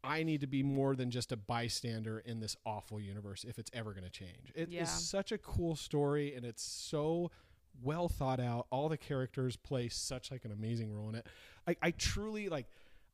[0.02, 3.70] i need to be more than just a bystander in this awful universe if it's
[3.74, 4.50] ever going to change.
[4.54, 4.84] It is Yeah.
[4.84, 7.30] such a cool story and it's so
[7.82, 8.66] well thought out.
[8.70, 11.26] All the characters play such like an amazing role in it.
[11.68, 12.66] I, I truly like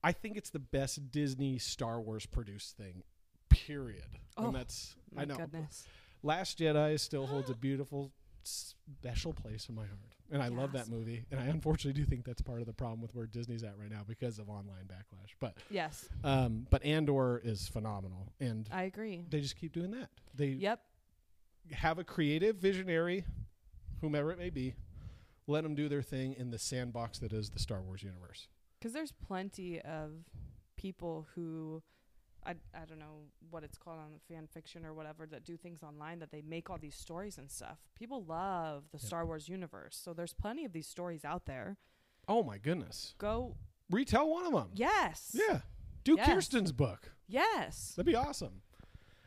[0.05, 3.03] i think it's the best disney star wars produced thing
[3.49, 4.05] period.
[4.37, 5.37] Oh, and that's My i know.
[5.37, 5.87] goodness.
[6.23, 8.13] last jedi still holds a beautiful
[8.47, 10.15] special place in my heart.
[10.31, 11.25] And i love that movie.
[11.31, 13.91] And i unfortunately do think that's part of the problem with where disney's at right
[13.91, 15.35] now because of online backlash.
[15.41, 18.33] But Yes, um but andor is phenomenal.
[18.41, 19.25] And I agree.
[19.29, 20.09] they just keep doing that.
[20.35, 20.81] They Yep.
[21.73, 23.25] have a creative visionary,
[24.01, 24.75] whomever it may be,
[25.47, 28.49] let them do their thing in the sandbox that is the Star Wars universe.
[28.79, 30.11] Because there's plenty of
[30.77, 31.83] people who,
[32.47, 35.57] I, I don't know what it's called on the fan fiction or whatever, that do
[35.57, 37.79] things online that they make all these stories and stuff.
[37.99, 39.07] People love the Yep.
[39.07, 39.99] Star Wars universe.
[40.03, 41.77] So there's plenty of these stories out there.
[42.29, 43.15] Oh my goodness!
[43.19, 43.57] Go,
[43.91, 44.71] Retell one of them.
[44.75, 45.31] yes.
[45.35, 45.61] Yeah,
[46.05, 46.27] do Yes.
[46.29, 47.13] Kirsten's book.
[47.29, 47.93] Yes.
[47.97, 48.63] That'd be awesome.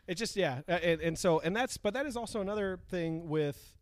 [0.08, 3.30] It just yeah, uh, and, and so and that's but that is also another thing
[3.30, 3.76] with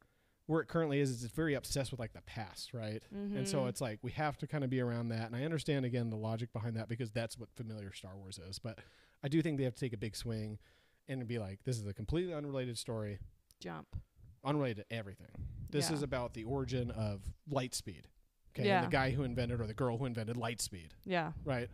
[0.45, 1.09] where it currently is.
[1.09, 3.01] Is it's very obsessed with like the past, right?
[3.11, 3.69] And so Mhm.
[3.69, 5.25] it's like we have to kind of be around that.
[5.27, 8.59] And I understand again the logic behind that because that's what familiar Star Wars is.
[8.59, 8.79] But
[9.23, 10.59] I do think they have to take a big swing
[11.07, 13.19] and be like, this is a completely unrelated story.
[13.59, 13.87] Jump.
[14.45, 15.31] unrelated to everything.
[15.71, 15.95] This Yeah.
[15.95, 18.07] is about the origin of light speed.
[18.55, 18.67] Okay.
[18.67, 18.77] Yeah.
[18.83, 21.33] And the guy who invented or the girl who invented light speed, Yeah.
[21.43, 21.69] right?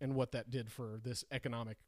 [0.00, 1.78] And what that did for this economic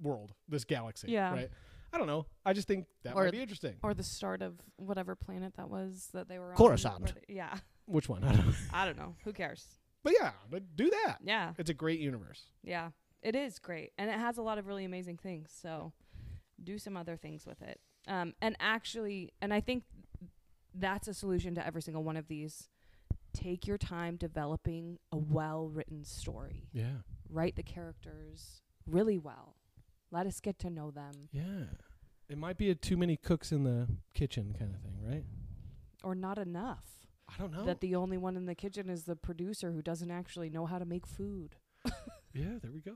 [0.00, 1.10] world, this galaxy.
[1.10, 1.32] Yeah.
[1.32, 1.50] Right.
[1.92, 2.26] I don't know.
[2.46, 3.76] I just think that Or might be interesting.
[3.82, 6.56] Or the start of whatever planet that was that they were on.
[6.56, 7.12] Coruscant.
[7.28, 7.58] Yeah.
[7.86, 8.24] Which one?
[8.24, 8.54] I don't know.
[8.72, 9.16] I don't know.
[9.24, 9.66] Who cares?
[10.04, 11.18] But yeah, but do that.
[11.22, 11.52] Yeah.
[11.58, 12.46] It's a great universe.
[12.62, 12.92] Yeah.
[13.22, 13.92] It is great.
[13.98, 15.50] And it has a lot of really amazing things.
[15.60, 15.92] So
[16.62, 17.80] do some other things with it.
[18.08, 19.84] Um, and actually, and I think
[20.74, 22.68] that's a solution to every single one of these.
[23.32, 26.68] Take your time developing a well written story.
[26.72, 27.02] Yeah.
[27.30, 29.56] Write the characters really well.
[30.10, 31.28] Let us get to know them.
[31.30, 31.64] Yeah.
[32.28, 35.24] It might be a too many cooks in the kitchen kind of thing, right?
[36.04, 36.84] Or not enough.
[37.28, 37.64] I don't know.
[37.64, 40.78] That the only one in the kitchen is the producer who doesn't actually know how
[40.78, 41.56] to make food.
[42.34, 42.94] Yeah, there we go.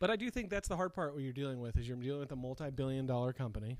[0.00, 1.14] But I do think that's the hard part.
[1.14, 3.78] What you're dealing with is you're dealing with a multi-billion-dollar company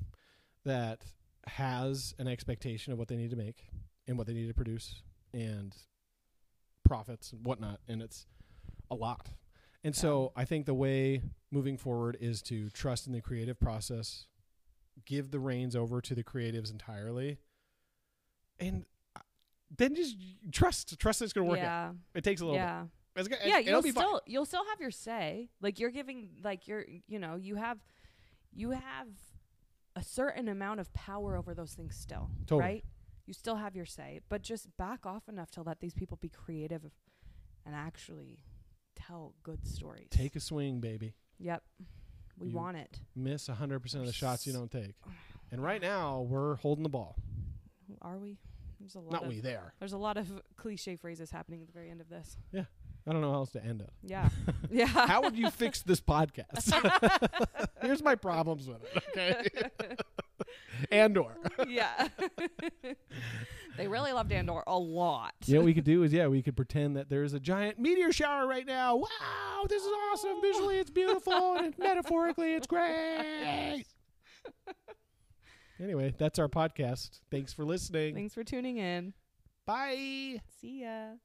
[0.64, 1.02] that
[1.46, 3.64] has an expectation of what they need to make
[4.06, 5.02] and what they need to produce
[5.32, 5.74] and
[6.84, 8.26] profits and whatnot, and it's
[8.90, 9.28] a lot.
[9.82, 14.26] And so I think the way moving forward is to trust in the creative process,
[15.04, 17.38] give the reins over to the creatives entirely,
[18.60, 18.84] and
[19.16, 19.20] uh,
[19.76, 20.16] then just
[20.52, 20.98] trust.
[20.98, 21.64] Trust that it's going to work out.
[21.64, 21.92] yeah.
[22.14, 22.82] It takes a little Yeah.
[22.82, 22.90] bit.
[23.16, 24.04] It's, yeah, you'll be fine.
[24.04, 25.50] still you'll still have your say.
[25.60, 27.78] Like you're giving like you're you know, you have
[28.52, 29.08] you have
[29.96, 32.30] a certain amount of power over those things still.
[32.46, 32.60] Totally.
[32.60, 32.84] Right?
[33.26, 36.28] You still have your say, but just back off enough to let these people be
[36.28, 36.82] creative
[37.64, 38.38] and actually
[38.96, 40.08] tell good stories.
[40.10, 41.14] Take a swing, baby.
[41.38, 41.62] Yep.
[42.38, 43.00] We You- want it.
[43.14, 44.96] Miss 100% of the shots you don't take.
[45.50, 47.16] And right now, we're holding the ball.
[48.02, 48.38] Are we?
[48.80, 49.72] There's a lot Not of we, there.
[49.78, 52.36] there's a lot of cliche phrases happening at the very end of this.
[53.06, 53.90] I don't know how else to end it.
[54.02, 54.28] Yeah.
[54.70, 54.86] yeah.
[54.86, 56.72] How would you fix this podcast?
[57.82, 59.68] Here's my problems with it, okay?
[60.90, 61.36] Andor.
[61.68, 62.08] yeah.
[63.76, 65.34] they really loved Andor a lot.
[65.46, 68.10] Know what we could do is, yeah, we could pretend that there's a giant meteor
[68.10, 68.96] shower right now.
[68.96, 70.40] Wow, this is awesome.
[70.40, 71.56] Visually, it's beautiful.
[71.56, 73.84] And metaphorically, it's great.
[75.80, 77.20] Anyway, that's our podcast.
[77.30, 78.14] Thanks for listening.
[78.14, 79.12] Thanks for tuning in.
[79.66, 80.40] Bye.
[80.60, 81.16] See ya.